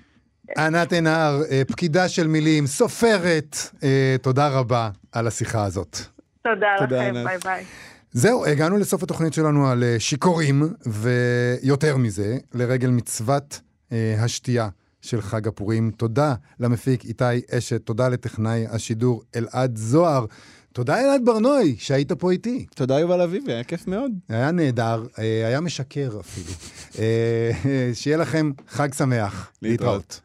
[0.59, 5.97] ענת עינר, אה, פקידה של מילים, סופרת, אה, תודה רבה על השיחה הזאת.
[6.43, 7.27] תודה תודה, לכם, ענת.
[7.27, 7.64] ביי ביי.
[8.12, 13.61] זהו, הגענו לסוף התוכנית שלנו על אה, שיכורים, ויותר מזה, לרגל מצוות
[13.93, 14.68] אה, השתייה
[15.03, 15.90] של חג הפורים.
[15.90, 20.26] תודה למפיק איתי אשת, תודה לטכנאי השידור אלעד זוהר.
[20.72, 22.66] תודה אלעד ברנועי, שהיית פה איתי.
[22.74, 24.12] תודה יובל אביבי, היה כיף מאוד.
[24.28, 26.53] היה נהדר, אה, היה משקר אפילו.
[26.98, 27.51] אה,
[27.94, 29.51] שיהיה לכם חג שמח.
[29.62, 30.20] להתראות.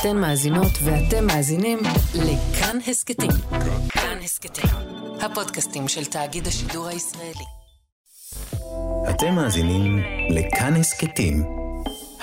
[0.00, 1.78] אתן מאזינות ואתם מאזינים
[2.14, 3.30] לכאן הסכתים.
[3.88, 4.70] כאן הסכתים,
[5.20, 7.44] הפודקאסטים של תאגיד השידור הישראלי.
[9.10, 9.98] אתם מאזינים
[10.30, 11.59] לכאן הסכתים,